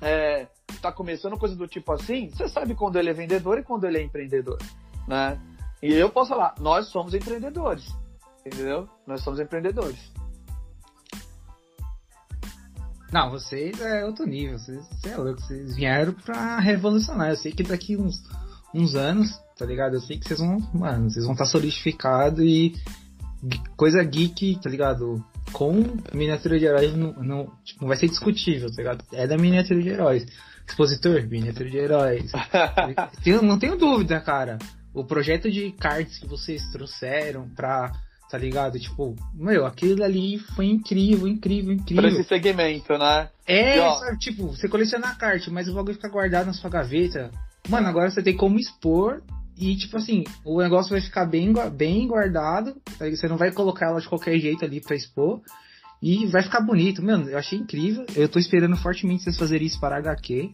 [0.00, 0.46] é,
[0.80, 3.98] tá começando coisa do tipo assim, você sabe quando ele é vendedor e quando ele
[3.98, 4.58] é empreendedor,
[5.08, 5.40] né?
[5.82, 7.84] E eu posso falar, nós somos empreendedores,
[8.46, 8.88] entendeu?
[9.06, 9.98] Nós somos empreendedores.
[13.12, 17.30] Não, vocês é outro nível, vocês, vocês é louco, vocês vieram pra revolucionar.
[17.30, 18.22] Eu sei que daqui uns,
[18.72, 19.94] uns anos, tá ligado?
[19.94, 22.74] Eu sei que vocês vão, mano, vocês vão estar tá solidificados e
[23.76, 25.24] coisa geek, tá ligado?
[25.52, 29.04] Com miniatura de heróis não, não, tipo, vai ser discutível, tá ligado?
[29.12, 30.26] É da miniatura de heróis.
[30.66, 32.32] Expositor, miniatura de heróis.
[33.42, 34.58] não tenho dúvida, cara.
[34.92, 37.92] O projeto de cards que vocês trouxeram pra
[38.34, 38.80] tá ligado?
[38.80, 42.02] Tipo, meu, aquilo ali foi incrível, incrível, incrível.
[42.02, 43.28] Pra esse segmento, né?
[43.46, 47.30] É, sabe, tipo, você coleciona a carta, mas o bagulho fica guardado na sua gaveta.
[47.68, 49.22] Mano, agora você tem como expor
[49.56, 52.76] e, tipo assim, o negócio vai ficar bem, bem guardado.
[52.98, 55.40] Você não vai colocar ela de qualquer jeito ali pra expor.
[56.02, 57.02] E vai ficar bonito.
[57.02, 58.04] Mano, eu achei incrível.
[58.16, 60.52] Eu tô esperando fortemente vocês fazerem isso para HQ.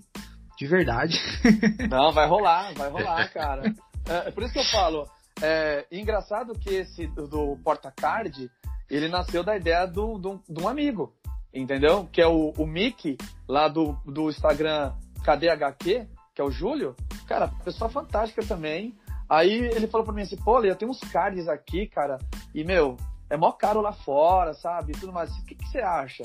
[0.59, 1.19] De verdade.
[1.91, 3.75] Não, vai rolar, vai rolar, cara.
[4.07, 5.09] É, é por isso que eu falo
[5.43, 8.51] é, engraçado que esse do Portacard,
[8.91, 11.15] ele nasceu da ideia do, do, de um amigo,
[11.53, 12.09] entendeu?
[12.13, 13.17] Que é o, o Mickey,
[13.49, 14.93] lá do, do Instagram
[15.25, 16.07] KDHQ,
[16.41, 16.97] que é o Júlio.
[17.29, 18.97] Cara, pessoa fantástica também.
[19.29, 22.19] Aí ele falou pra mim assim, pô, eu tenho uns cards aqui, cara,
[22.55, 22.97] e, meu,
[23.29, 24.93] é mó caro lá fora, sabe?
[24.93, 25.31] Tudo mais.
[25.37, 26.23] O que, que você acha?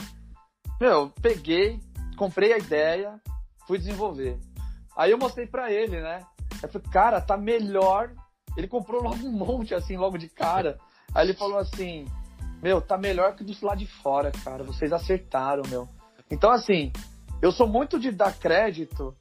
[0.80, 1.80] Meu, peguei,
[2.18, 3.20] comprei a ideia,
[3.68, 4.40] fui desenvolver.
[4.98, 6.22] Aí eu mostrei pra ele, né?
[6.64, 8.12] Eu falei, cara, tá melhor
[8.56, 10.80] ele comprou logo um monte, assim, logo de cara.
[11.14, 12.06] Aí ele falou assim:
[12.64, 14.64] Meu, tá melhor que dos lá de fora, cara.
[14.64, 15.90] Vocês acertaram, meu.
[16.32, 16.92] Então, assim,
[17.42, 19.14] eu sou muito de dar crédito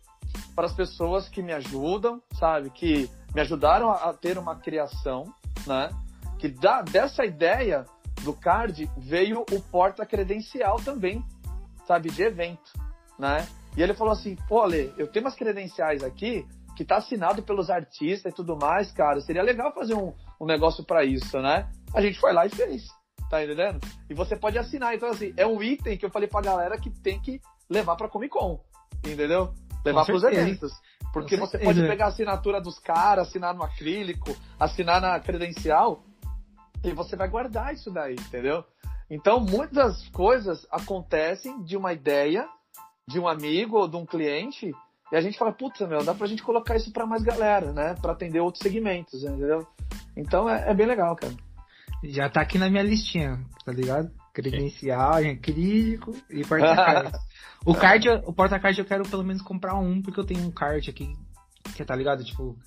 [0.54, 2.70] para as pessoas que me ajudam, sabe?
[2.70, 5.24] Que me ajudaram a, ter uma criação,
[5.66, 5.90] né?
[6.38, 7.84] Que da, dessa ideia
[8.22, 11.24] do card veio o porta credencial também,
[11.86, 12.10] sabe?
[12.10, 12.72] De evento,
[13.18, 13.46] né?
[13.76, 17.70] E ele falou assim: Pô, Ale, eu tenho umas credenciais aqui que tá assinado pelos
[17.70, 21.68] artistas e tudo mais, cara, seria legal fazer um, um negócio para isso, né?
[21.94, 22.88] A gente foi lá e fez,
[23.30, 23.80] tá entendendo?
[24.10, 26.90] E você pode assinar, então assim, é um item que eu falei pra galera que
[26.90, 28.60] tem que levar pra Comic Con,
[29.06, 29.54] entendeu?
[29.84, 30.72] Levar pros eventos.
[31.12, 36.02] Porque você pode pegar a assinatura dos caras, assinar no acrílico, assinar na credencial,
[36.82, 38.64] e você vai guardar isso daí, entendeu?
[39.08, 42.48] Então, muitas coisas acontecem de uma ideia
[43.06, 44.72] de um amigo ou de um cliente
[45.12, 47.94] e a gente fala, puta, meu, dá pra gente colocar isso pra mais galera, né?
[48.00, 49.66] Pra atender outros segmentos, entendeu?
[50.16, 51.34] Então é, é bem legal, cara.
[52.02, 54.10] Já tá aqui na minha listinha, tá ligado?
[54.34, 57.12] Credencial, crítico e porta-card.
[57.64, 60.90] o card, o porta-card eu quero pelo menos comprar um, porque eu tenho um card
[60.90, 61.14] aqui,
[61.74, 62.22] que tá ligado?
[62.22, 62.58] Tipo,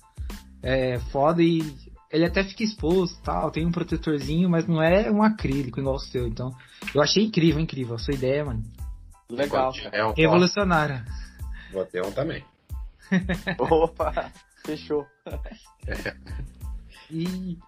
[0.62, 1.60] é foda e
[2.10, 6.00] ele até fica exposto tal, tem um protetorzinho, mas não é um acrílico igual o
[6.00, 6.26] seu.
[6.26, 6.50] Então,
[6.94, 7.96] eu achei incrível, incrível.
[7.96, 8.62] A sua ideia, mano.
[9.30, 9.72] Legal.
[9.92, 11.04] É Revolucionária.
[11.70, 12.42] Vou ter um também.
[13.58, 14.32] Opa,
[14.64, 15.06] fechou.
[17.10, 17.58] E,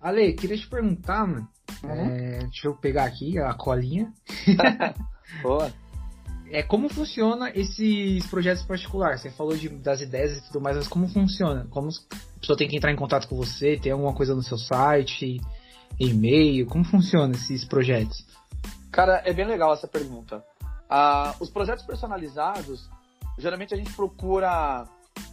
[0.00, 1.48] Ale, queria te perguntar, mano.
[1.84, 1.90] Uhum.
[1.90, 4.12] É, deixa eu pegar aqui a colinha.
[5.42, 5.72] Boa.
[6.52, 9.20] É, como funciona esses projetos particulares?
[9.20, 11.64] Você falou de, das ideias e tudo mais, mas como funciona?
[11.70, 13.78] Como a pessoa tem que entrar em contato com você?
[13.80, 15.40] Tem alguma coisa no seu site?
[15.96, 16.66] E-mail?
[16.66, 18.26] Como funciona esses projetos?
[18.90, 20.44] Cara, é bem legal essa pergunta.
[20.88, 22.90] Ah, os projetos personalizados,
[23.38, 24.88] geralmente a gente procura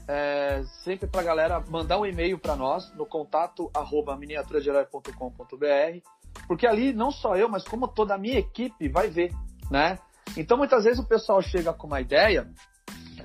[0.07, 6.01] é, sempre para a galera mandar um e-mail para nós no contato arroba miniaturadeherói.com.br
[6.47, 9.33] porque ali não só eu, mas como toda a minha equipe vai ver,
[9.71, 9.97] né?
[10.35, 12.49] Então muitas vezes o pessoal chega com uma ideia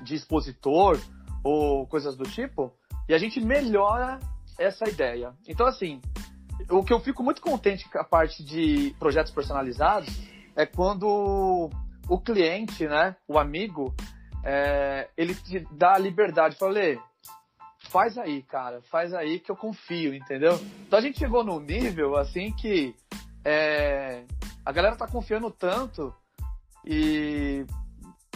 [0.01, 0.99] de expositor
[1.43, 2.73] ou coisas do tipo
[3.07, 4.19] e a gente melhora
[4.57, 5.33] essa ideia.
[5.47, 6.01] Então assim,
[6.69, 10.09] o que eu fico muito contente com a parte de projetos personalizados
[10.55, 11.69] é quando
[12.07, 13.93] o cliente, né, o amigo,
[14.43, 16.57] é, ele te dá a liberdade.
[16.57, 16.99] Falei,
[17.89, 20.59] faz aí, cara, faz aí que eu confio, entendeu?
[20.85, 22.95] Então a gente chegou num nível assim que
[23.45, 24.23] é,
[24.65, 26.13] a galera tá confiando tanto
[26.85, 27.65] e,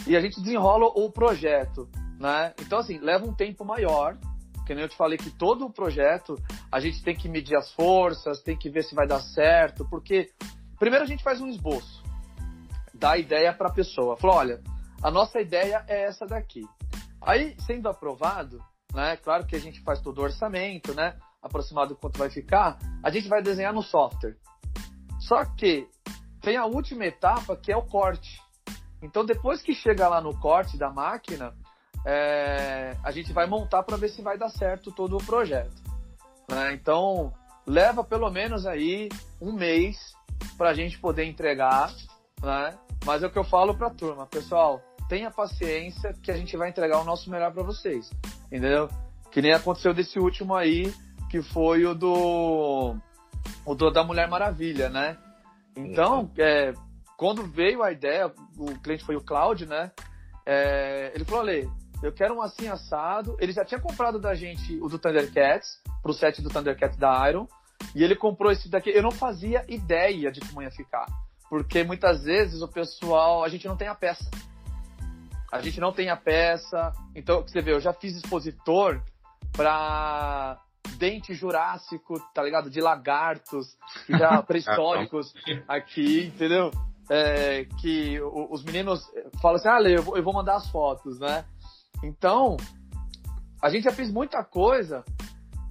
[0.06, 1.90] e a gente desenrola o projeto,
[2.20, 2.54] né?
[2.62, 4.18] Então, assim, leva um tempo maior,
[4.66, 6.36] que nem eu te falei que todo o projeto
[6.72, 10.30] a gente tem que medir as forças, tem que ver se vai dar certo, porque
[10.78, 12.04] primeiro a gente faz um esboço,
[12.94, 14.62] dá ideia para a pessoa, fala, olha,
[15.02, 16.68] a nossa ideia é essa daqui.
[17.22, 22.00] Aí, sendo aprovado, né, claro que a gente faz todo o orçamento, né, aproximado do
[22.00, 24.38] quanto vai ficar, a gente vai desenhar no software.
[25.20, 25.88] Só que
[26.42, 28.42] tem a última etapa que é o corte.
[29.02, 31.54] Então, depois que chega lá no corte da máquina,
[32.06, 35.82] é, a gente vai montar para ver se vai dar certo todo o projeto.
[36.50, 36.74] Né?
[36.74, 37.34] Então,
[37.66, 39.10] leva pelo menos aí
[39.42, 39.98] um mês
[40.58, 41.94] para a gente poder entregar,
[42.42, 42.78] né?
[43.06, 46.56] Mas é o que eu falo para a turma, pessoal, tenha paciência que a gente
[46.58, 48.10] vai entregar o nosso melhor para vocês,
[48.48, 48.90] entendeu?
[49.32, 50.94] Que nem aconteceu desse último aí,
[51.30, 52.96] que foi o do
[53.66, 55.18] o do, da Mulher Maravilha, né?
[55.76, 56.74] Então, é,
[57.18, 59.92] quando veio a ideia, o cliente foi o Cloud, né?
[60.46, 61.70] É, ele falou, Ale,
[62.02, 63.36] eu quero um assim assado.
[63.40, 67.48] Ele já tinha comprado da gente o do Thundercats, pro set do Thundercats da Iron.
[67.96, 68.90] E ele comprou esse daqui.
[68.90, 71.06] Eu não fazia ideia de como ia ficar.
[71.50, 74.30] Porque muitas vezes o pessoal, a gente não tem a peça.
[75.52, 76.92] A gente não tem a peça.
[77.16, 79.02] Então, você vê, eu já fiz expositor
[79.54, 80.60] para
[80.98, 82.70] dente jurássico, tá ligado?
[82.70, 83.78] De lagartos,
[84.10, 85.34] já pré-históricos
[85.68, 86.72] aqui, entendeu?
[87.10, 89.02] É, que os meninos
[89.42, 91.46] falam assim, ah, Lê, eu vou mandar as fotos, né?
[92.04, 92.58] Então,
[93.62, 95.06] a gente já fez muita coisa,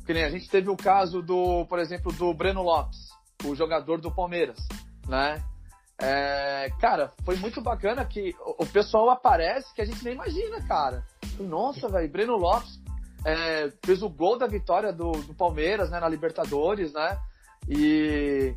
[0.06, 3.10] que nem a gente teve o caso do, por exemplo, do Breno Lopes,
[3.44, 4.56] o jogador do Palmeiras,
[5.06, 5.42] né?
[5.98, 11.04] É, cara, foi muito bacana que o pessoal aparece que a gente nem imagina, cara.
[11.38, 12.78] Nossa, velho, Breno Lopes
[13.24, 17.18] é, fez o gol da vitória do, do Palmeiras, né, na Libertadores, né?
[17.68, 18.54] E,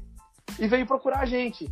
[0.60, 1.72] e veio procurar a gente,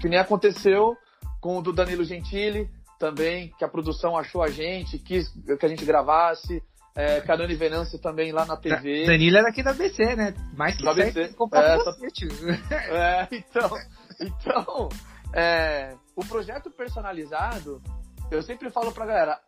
[0.00, 0.96] que nem aconteceu
[1.40, 5.28] com o do Danilo Gentili, também, que a produção achou a gente, quis
[5.58, 6.62] que a gente gravasse.
[6.96, 9.04] É, Carane Venâncio também lá na TV.
[9.04, 10.34] Danilo é daqui da BC, né?
[10.54, 11.20] Mais que da BC.
[11.20, 12.30] É, você, tio.
[12.72, 13.70] é, então,
[14.18, 14.88] então
[15.34, 17.82] é, o projeto personalizado,
[18.30, 19.38] eu sempre falo pra galera,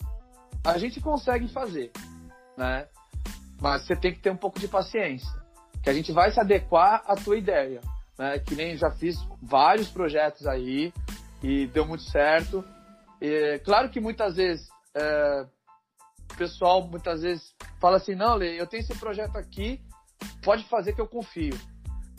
[0.63, 1.91] a gente consegue fazer,
[2.57, 2.87] né?
[3.59, 5.29] Mas você tem que ter um pouco de paciência,
[5.83, 7.81] que a gente vai se adequar à tua ideia,
[8.19, 8.39] né?
[8.41, 10.93] Que nem já fiz vários projetos aí
[11.43, 12.63] e deu muito certo.
[13.23, 15.47] É, claro que muitas vezes é,
[16.33, 19.81] o pessoal muitas vezes fala assim, não, Lê, eu tenho esse projeto aqui,
[20.43, 21.59] pode fazer que eu confio.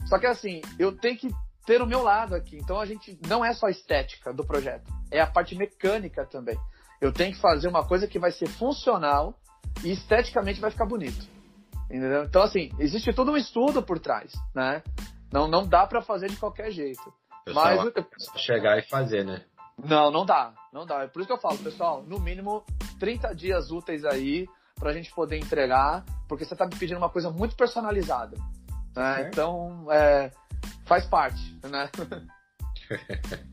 [0.07, 1.30] Só que assim, eu tenho que
[1.66, 2.57] ter o meu lado aqui.
[2.57, 6.57] Então a gente não é só a estética do projeto, é a parte mecânica também.
[6.99, 9.39] Eu tenho que fazer uma coisa que vai ser funcional
[9.84, 11.28] e esteticamente vai ficar bonito.
[11.86, 12.24] Entendeu?
[12.24, 14.84] Então assim, existe todo um estudo por trás, né?
[15.32, 17.14] Não, não dá para fazer de qualquer jeito.
[17.53, 17.80] Mas
[18.36, 19.43] chegar e fazer, né?
[19.86, 20.53] Não, não dá.
[20.73, 21.03] Não dá.
[21.03, 22.63] É por isso que eu falo, pessoal, no mínimo
[22.99, 27.30] 30 dias úteis aí pra gente poder entregar, porque você tá me pedindo uma coisa
[27.30, 28.38] muito personalizada.
[28.95, 29.30] Né?
[29.30, 30.32] Então, é,
[30.86, 31.89] faz parte, né?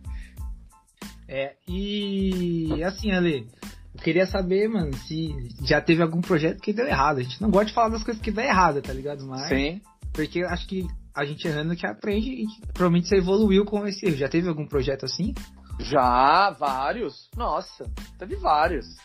[1.29, 3.49] é, e assim, Ale,
[3.95, 7.19] eu queria saber, mano, se já teve algum projeto que deu errado.
[7.19, 9.27] A gente não gosta de falar das coisas que dão errado, tá ligado?
[9.27, 9.81] Mas, Sim.
[10.13, 14.17] Porque acho que a gente errando que aprende e provavelmente você evoluiu com esse erro.
[14.17, 15.35] Já teve algum projeto assim?
[15.79, 17.31] Já, vários.
[17.37, 17.85] Nossa,
[18.19, 18.97] teve vários.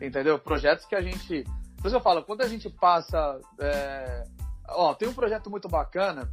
[0.00, 0.38] Entendeu?
[0.38, 1.44] Projetos que a gente.
[1.76, 3.40] Por isso eu falo, quando a gente passa.
[3.58, 4.24] É...
[4.68, 6.30] Ó, tem um projeto muito bacana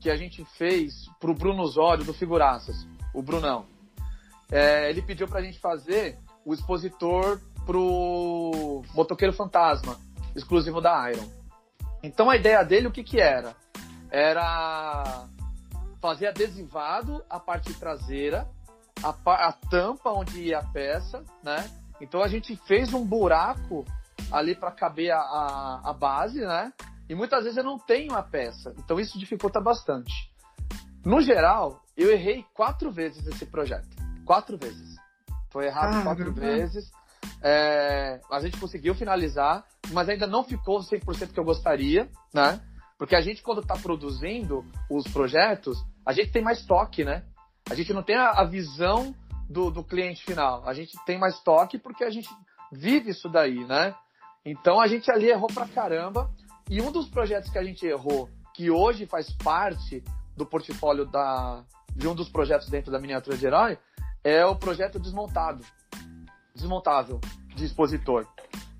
[0.00, 3.66] que a gente fez pro Bruno Osório do Figuraças, o Brunão.
[4.50, 9.98] É, ele pediu pra gente fazer o expositor pro Motoqueiro Fantasma,
[10.34, 11.28] exclusivo da Iron.
[12.02, 13.54] Então a ideia dele, o que que era?
[14.10, 15.26] Era
[16.00, 18.48] fazer adesivado a parte traseira
[19.02, 21.70] a, a tampa onde ia a peça, né?
[22.00, 23.84] Então a gente fez um buraco
[24.30, 26.72] ali para caber a, a, a, base, né?
[27.08, 30.12] E muitas vezes eu não tenho a peça, então isso dificulta bastante.
[31.04, 33.88] No geral, eu errei quatro vezes esse projeto.
[34.24, 34.96] Quatro vezes.
[35.50, 36.90] Foi errado ah, quatro vezes.
[37.40, 42.60] É, a gente conseguiu finalizar, mas ainda não ficou 100% que eu gostaria, né?
[42.98, 47.24] Porque a gente, quando está produzindo os projetos, a gente tem mais toque, né?
[47.68, 49.14] A gente não tem a, visão
[49.48, 50.62] do, do, cliente final.
[50.68, 52.28] A gente tem mais toque porque a gente
[52.70, 53.94] vive isso daí, né?
[54.44, 56.30] Então a gente ali errou pra caramba.
[56.70, 60.02] E um dos projetos que a gente errou, que hoje faz parte
[60.36, 61.64] do portfólio da,
[61.94, 63.78] de um dos projetos dentro da miniatura de herói,
[64.22, 65.64] é o projeto desmontado.
[66.54, 67.20] Desmontável
[67.54, 68.26] de expositor.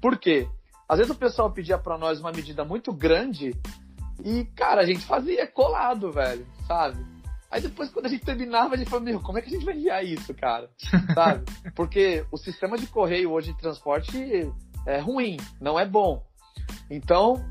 [0.01, 0.49] Por quê?
[0.89, 3.53] Às vezes o pessoal pedia para nós uma medida muito grande
[4.25, 7.16] e, cara, a gente fazia colado, velho, sabe?
[7.51, 9.65] Aí depois, quando a gente terminava, a gente falou, meu, como é que a gente
[9.65, 10.69] vai enviar isso, cara?
[11.15, 11.45] Sabe?
[11.75, 14.53] Porque o sistema de correio hoje de transporte
[14.87, 16.25] é ruim, não é bom.
[16.91, 17.45] Então,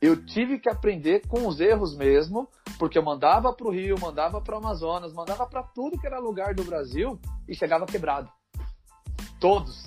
[0.00, 2.48] eu tive que aprender com os erros mesmo,
[2.78, 6.18] porque eu mandava para o Rio, mandava para o Amazonas, mandava para tudo que era
[6.18, 8.28] lugar do Brasil e chegava quebrado.
[9.38, 9.84] Todos.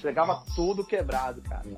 [0.00, 0.54] Chegava Nossa.
[0.54, 1.68] tudo quebrado, cara.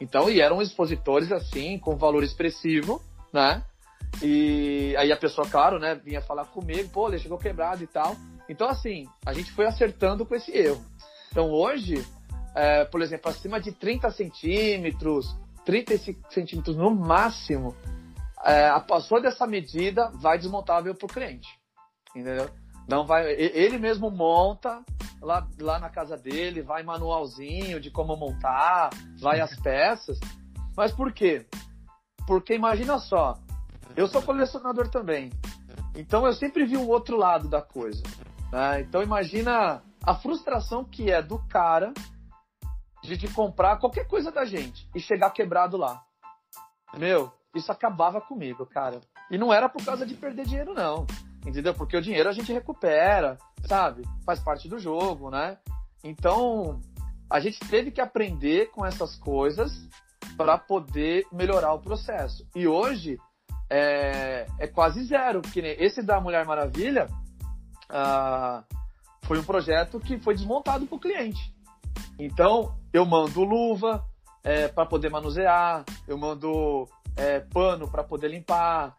[0.00, 3.00] Então, e eram expositores assim, com valor expressivo,
[3.32, 3.64] né?
[4.22, 8.16] E aí a pessoa, claro, né, vinha falar comigo, pô, ele chegou quebrado e tal.
[8.48, 10.84] Então, assim, a gente foi acertando com esse erro.
[11.30, 12.04] Então, hoje,
[12.54, 17.74] é, por exemplo, acima de 30 centímetros, 35 centímetros no máximo,
[18.44, 21.48] é, passou dessa medida, vai desmontável para o cliente.
[22.14, 22.48] Entendeu?
[22.88, 24.84] Não vai, ele mesmo monta
[25.20, 30.18] lá, lá na casa dele, vai manualzinho de como montar, vai as peças.
[30.76, 31.46] Mas por quê?
[32.26, 33.38] Porque imagina só,
[33.96, 35.30] eu sou colecionador também.
[35.94, 38.02] Então eu sempre vi o outro lado da coisa.
[38.52, 38.80] Né?
[38.80, 41.92] Então imagina a frustração que é do cara
[43.02, 46.02] de, de comprar qualquer coisa da gente e chegar quebrado lá.
[46.96, 49.00] Meu, isso acabava comigo, cara.
[49.30, 51.06] E não era por causa de perder dinheiro, não.
[51.46, 51.74] Entendeu?
[51.74, 54.02] Porque o dinheiro a gente recupera, sabe?
[54.24, 55.58] Faz parte do jogo, né?
[56.02, 56.80] Então,
[57.28, 59.88] a gente teve que aprender com essas coisas
[60.36, 62.46] para poder melhorar o processo.
[62.54, 63.18] E hoje,
[63.70, 65.42] é, é quase zero.
[65.42, 67.08] Porque esse da Mulher Maravilha
[67.88, 68.64] ah,
[69.22, 71.54] foi um projeto que foi desmontado para o cliente.
[72.18, 74.04] Então, eu mando luva
[74.42, 76.86] é, para poder manusear, eu mando
[77.16, 78.94] é, pano para poder limpar,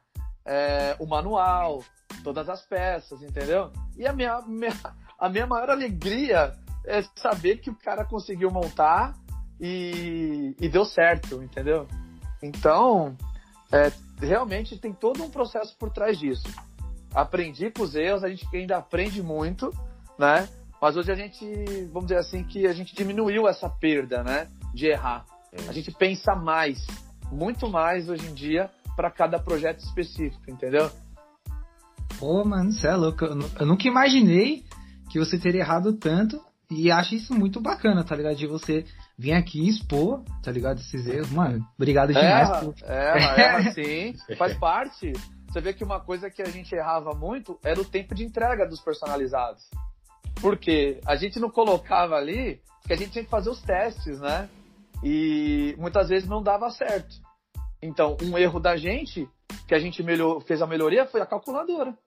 [0.45, 1.83] é, o manual,
[2.23, 3.71] todas as peças, entendeu?
[3.97, 4.73] E a minha, minha,
[5.19, 6.53] a minha maior alegria
[6.85, 9.13] é saber que o cara conseguiu montar
[9.59, 11.87] e, e deu certo, entendeu?
[12.43, 13.15] Então,
[13.71, 16.47] é, realmente tem todo um processo por trás disso.
[17.13, 19.71] Aprendi com os erros, a gente ainda aprende muito,
[20.17, 20.47] né?
[20.81, 21.45] Mas hoje a gente,
[21.91, 24.47] vamos dizer assim, que a gente diminuiu essa perda, né?
[24.73, 25.25] De errar.
[25.67, 26.85] A gente pensa mais,
[27.31, 30.91] muito mais hoje em dia para cada projeto específico, entendeu?
[32.19, 33.25] Pô, mano, você é louco.
[33.25, 34.65] Eu, nunca imaginei
[35.09, 36.39] que você teria errado tanto.
[36.69, 38.35] E acho isso muito bacana, tá ligado?
[38.35, 38.85] De você
[39.17, 40.79] vir aqui expor, tá ligado?
[40.79, 41.31] Esses erros.
[41.31, 42.49] Mano, obrigado demais.
[42.49, 42.75] Erra, por...
[42.83, 44.15] erra, erra sim.
[44.37, 45.13] Faz parte.
[45.47, 48.67] Você vê que uma coisa que a gente errava muito era o tempo de entrega
[48.67, 49.63] dos personalizados.
[50.41, 54.49] Porque a gente não colocava ali, porque a gente tinha que fazer os testes, né?
[55.01, 57.15] E muitas vezes não dava certo.
[57.81, 59.29] Então, um erro da gente,
[59.67, 61.97] que a gente melhor, fez a melhoria, foi a calculadora.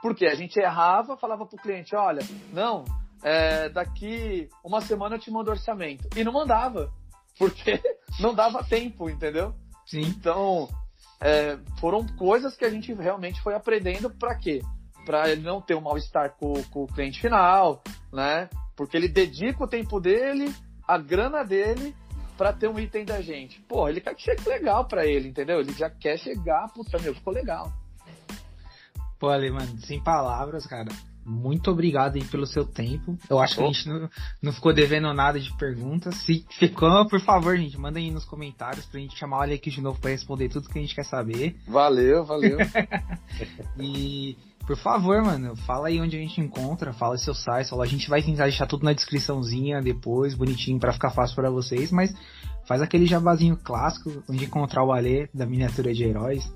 [0.00, 2.20] Porque a gente errava, falava pro cliente, olha,
[2.52, 2.84] não,
[3.24, 6.06] é, daqui uma semana eu te mando orçamento.
[6.14, 6.92] E não mandava,
[7.38, 7.80] porque
[8.20, 9.54] não dava tempo, entendeu?
[9.86, 10.02] Sim.
[10.02, 10.68] Então,
[11.20, 14.60] é, foram coisas que a gente realmente foi aprendendo para quê?
[15.06, 18.48] Para ele não ter um mal-estar com, com o cliente final, né?
[18.76, 20.54] Porque ele dedica o tempo dele,
[20.86, 21.96] a grana dele
[22.36, 23.60] para ter um item da gente.
[23.62, 25.60] Pô, ele quer que chegue legal para ele, entendeu?
[25.60, 27.72] Ele já quer chegar, puta meu, ficou legal.
[29.18, 30.88] Pô, Ale, mano, sem palavras, cara.
[31.24, 33.18] Muito obrigado aí pelo seu tempo.
[33.30, 34.10] Eu acho que a gente não,
[34.42, 36.14] não ficou devendo nada de perguntas.
[36.16, 39.70] Se ficou, por favor, gente, manda aí nos comentários pra gente chamar o Ale aqui
[39.70, 41.56] de novo pra responder tudo que a gente quer saber.
[41.66, 42.58] Valeu, valeu.
[43.78, 47.88] e por favor, mano, fala aí onde a gente encontra, fala seu site, fala, a
[47.88, 52.14] gente vai tentar deixar tudo na descriçãozinha depois, bonitinho, para ficar fácil para vocês, mas
[52.66, 56.50] faz aquele jabazinho clássico, onde encontrar o Alê da miniatura de heróis.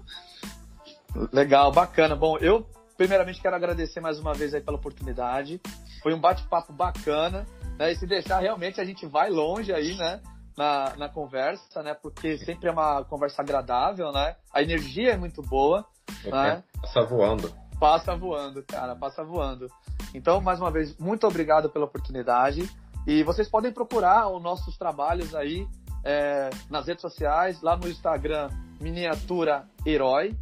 [1.32, 2.14] Legal, bacana.
[2.14, 2.66] Bom, eu
[2.98, 5.60] primeiramente quero agradecer mais uma vez aí pela oportunidade.
[6.02, 7.46] Foi um bate-papo bacana,
[7.78, 7.92] né?
[7.92, 10.20] E se deixar realmente a gente vai longe aí, né?
[10.56, 11.94] Na, na conversa, né?
[11.94, 14.34] Porque sempre é uma conversa agradável, né?
[14.52, 15.86] A energia é muito boa,
[16.24, 16.64] né?
[16.82, 17.54] Passa voando.
[17.78, 19.68] Passa voando, cara, passa voando.
[20.12, 22.68] Então, mais uma vez, muito obrigado pela oportunidade.
[23.06, 25.64] E vocês podem procurar os nossos trabalhos aí
[26.04, 28.50] é, nas redes sociais, lá no Instagram,
[28.80, 30.36] Miniatura Herói.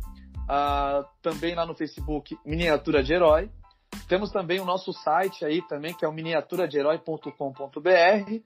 [0.47, 3.51] Uh, também lá no Facebook, Miniatura de Herói.
[4.09, 8.41] Temos também o nosso site aí também, que é o miniaturadeherói.com.br.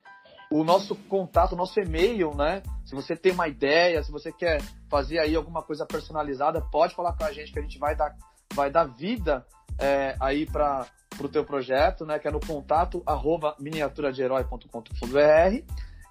[0.50, 2.62] O nosso contato, o nosso e-mail, né?
[2.84, 7.16] Se você tem uma ideia, se você quer fazer aí alguma coisa personalizada, pode falar
[7.16, 8.16] com a gente que a gente vai dar
[8.52, 9.46] vai dar vida
[9.78, 10.86] é, aí para
[11.20, 12.18] o teu projeto, né?
[12.18, 15.64] Que é no contato arroba miniaturadeherói.com.br.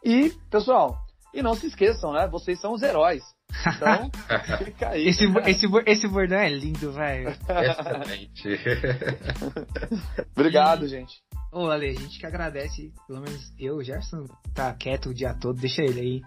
[0.04, 0.98] E, pessoal,
[1.34, 2.28] e não se esqueçam, né?
[2.28, 3.24] Vocês são os heróis.
[3.50, 4.10] Então,
[4.64, 5.08] fica aí.
[5.08, 7.30] Esse, esse, esse bordão é lindo, velho.
[7.30, 8.60] Excelente.
[10.36, 10.90] Obrigado, e...
[10.90, 11.22] gente.
[11.52, 15.34] Ô, Ale, a gente que agradece, pelo menos eu, o Gerson, tá quieto o dia
[15.34, 16.22] todo, deixa ele aí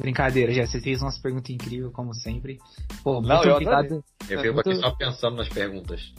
[0.00, 2.58] Brincadeira, já você fez umas perguntas incríveis, como sempre.
[3.02, 4.04] Pô, muito Não, obrigado.
[4.28, 4.70] Eu fico muito...
[4.70, 6.12] aqui só pensando nas perguntas.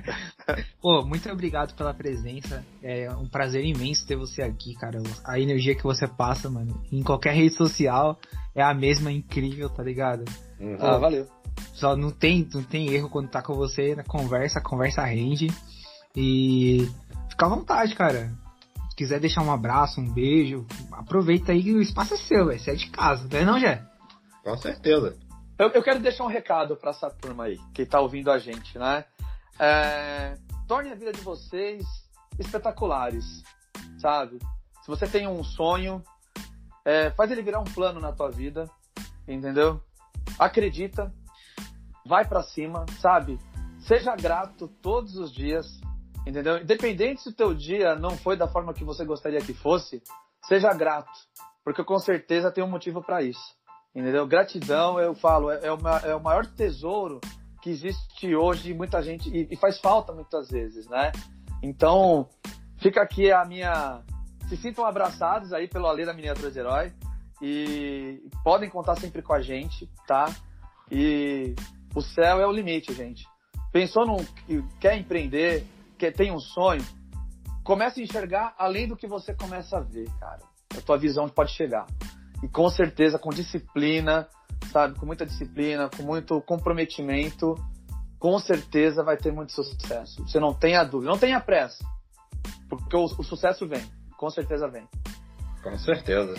[0.80, 2.64] Pô, muito obrigado pela presença.
[2.82, 5.02] É um prazer imenso ter você aqui, cara.
[5.24, 8.18] A energia que você passa, mano, em qualquer rede social
[8.54, 10.24] é a mesma, incrível, tá ligado?
[10.60, 10.76] Uhum.
[10.78, 11.26] Ah, valeu.
[11.74, 15.48] Só não tem, não tem erro quando tá com você na conversa, a conversa rende.
[16.14, 16.88] E
[17.30, 18.30] fica à vontade, cara.
[18.92, 22.60] Se quiser deixar um abraço, um beijo, aproveita aí que o espaço é seu, véio.
[22.60, 23.82] você é de casa, não é não, Jé?
[24.44, 25.16] Com certeza.
[25.58, 28.78] Eu, eu, quero deixar um recado para essa turma aí, que tá ouvindo a gente,
[28.78, 29.06] né?
[29.58, 30.36] É,
[30.68, 31.82] torne a vida de vocês
[32.38, 33.42] espetaculares,
[33.98, 34.38] sabe?
[34.82, 36.04] Se você tem um sonho,
[36.84, 38.68] é, faz ele virar um plano na tua vida,
[39.26, 39.80] entendeu?
[40.38, 41.10] Acredita,
[42.04, 43.38] vai para cima, sabe?
[43.86, 45.80] Seja grato todos os dias,
[46.26, 46.58] entendeu?
[46.58, 50.02] Independente se o teu dia não foi da forma que você gostaria que fosse,
[50.46, 51.10] seja grato,
[51.64, 53.54] porque com certeza tem um motivo para isso,
[53.94, 54.26] entendeu?
[54.26, 57.20] Gratidão, eu falo, é, é, uma, é o maior tesouro
[57.60, 61.12] que existe hoje muita gente e, e faz falta muitas vezes, né?
[61.62, 62.28] Então,
[62.78, 64.02] fica aqui a minha
[64.48, 66.92] se sintam abraçados aí pelo Alê da Miniatura de Herói
[67.40, 70.26] e podem contar sempre com a gente, tá?
[70.90, 71.54] E
[71.94, 73.26] o céu é o limite, gente.
[73.72, 74.18] Pensou num
[74.78, 75.66] quer empreender,
[76.02, 76.84] quer tem um sonho,
[77.62, 80.40] comece a enxergar além do que você começa a ver, cara.
[80.76, 81.86] A tua visão pode chegar.
[82.42, 84.26] E com certeza, com disciplina,
[84.72, 87.54] sabe, com muita disciplina, com muito comprometimento,
[88.18, 90.26] com certeza vai ter muito sucesso.
[90.26, 91.84] Você não tenha dúvida, não tenha pressa,
[92.68, 93.84] porque o, o sucesso vem,
[94.16, 94.88] com certeza vem.
[95.62, 96.34] Com certeza.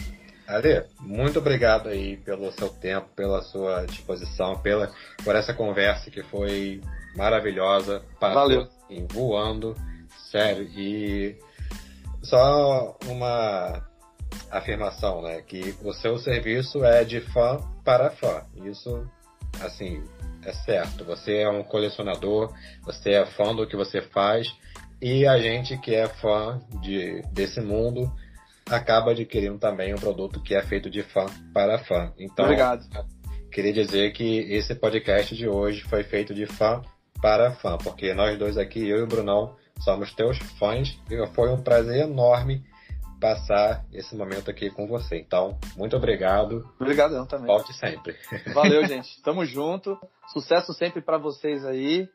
[0.48, 4.91] Ale, muito obrigado aí pelo seu tempo, pela sua disposição, pela,
[5.24, 6.82] por essa conversa que foi
[7.15, 8.03] maravilhosa.
[8.20, 8.68] Valeu.
[8.84, 9.76] Assim, voando,
[10.32, 10.64] sério.
[10.76, 11.38] E
[12.22, 13.84] só uma
[14.52, 15.41] afirmação, né?
[15.41, 18.44] Que o seu serviço é de fã para fã.
[18.65, 19.07] Isso,
[19.61, 20.03] assim,
[20.45, 21.06] é certo.
[21.06, 22.53] Você é um colecionador,
[22.84, 24.48] você é fã do que você faz.
[25.02, 28.11] E a gente que é fã de, desse mundo
[28.69, 32.14] acaba adquirindo também um produto que é feito de fã para fã.
[32.18, 32.85] Então, Obrigado.
[33.52, 36.81] queria dizer que esse podcast de hoje foi feito de fã
[37.22, 41.49] para fã, porque nós dois aqui, eu e o Brunão, somos teus fãs e foi
[41.49, 42.64] um prazer enorme
[43.19, 45.18] passar esse momento aqui com você.
[45.18, 46.69] Então, muito obrigado.
[46.77, 47.48] Obrigadão também.
[47.48, 48.18] Volte sempre.
[48.53, 49.22] Valeu, gente.
[49.22, 49.98] Tamo junto.
[50.34, 52.10] Sucesso sempre para vocês aí.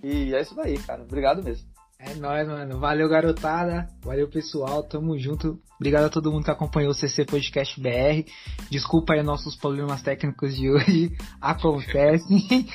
[0.00, 1.02] E é isso daí, cara.
[1.02, 1.73] Obrigado mesmo.
[2.06, 2.78] É nóis, mano.
[2.78, 3.88] Valeu, garotada.
[4.02, 4.82] Valeu, pessoal.
[4.82, 5.58] Tamo junto.
[5.76, 8.28] Obrigado a todo mundo que acompanhou o CC Podcast BR.
[8.70, 11.12] Desculpa aí nossos problemas técnicos de hoje.
[11.40, 12.66] Acontecem.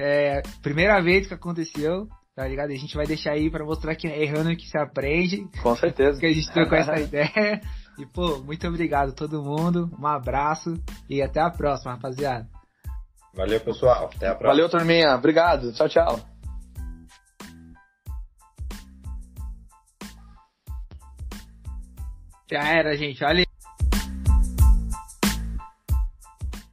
[0.00, 2.70] É, primeira vez que aconteceu, tá ligado?
[2.70, 5.44] A gente vai deixar aí pra mostrar que é errando que se aprende.
[5.60, 6.20] Com certeza.
[6.20, 7.60] Que a gente trocou essa ideia.
[7.98, 9.90] E, pô, muito obrigado a todo mundo.
[9.98, 10.74] Um abraço
[11.10, 12.46] e até a próxima, rapaziada.
[13.34, 14.08] Valeu, pessoal.
[14.14, 14.50] Até a próxima.
[14.50, 15.16] Valeu, turminha.
[15.16, 15.72] Obrigado.
[15.72, 16.37] Tchau, tchau.
[22.50, 23.22] Já era, gente.
[23.24, 23.47] Olha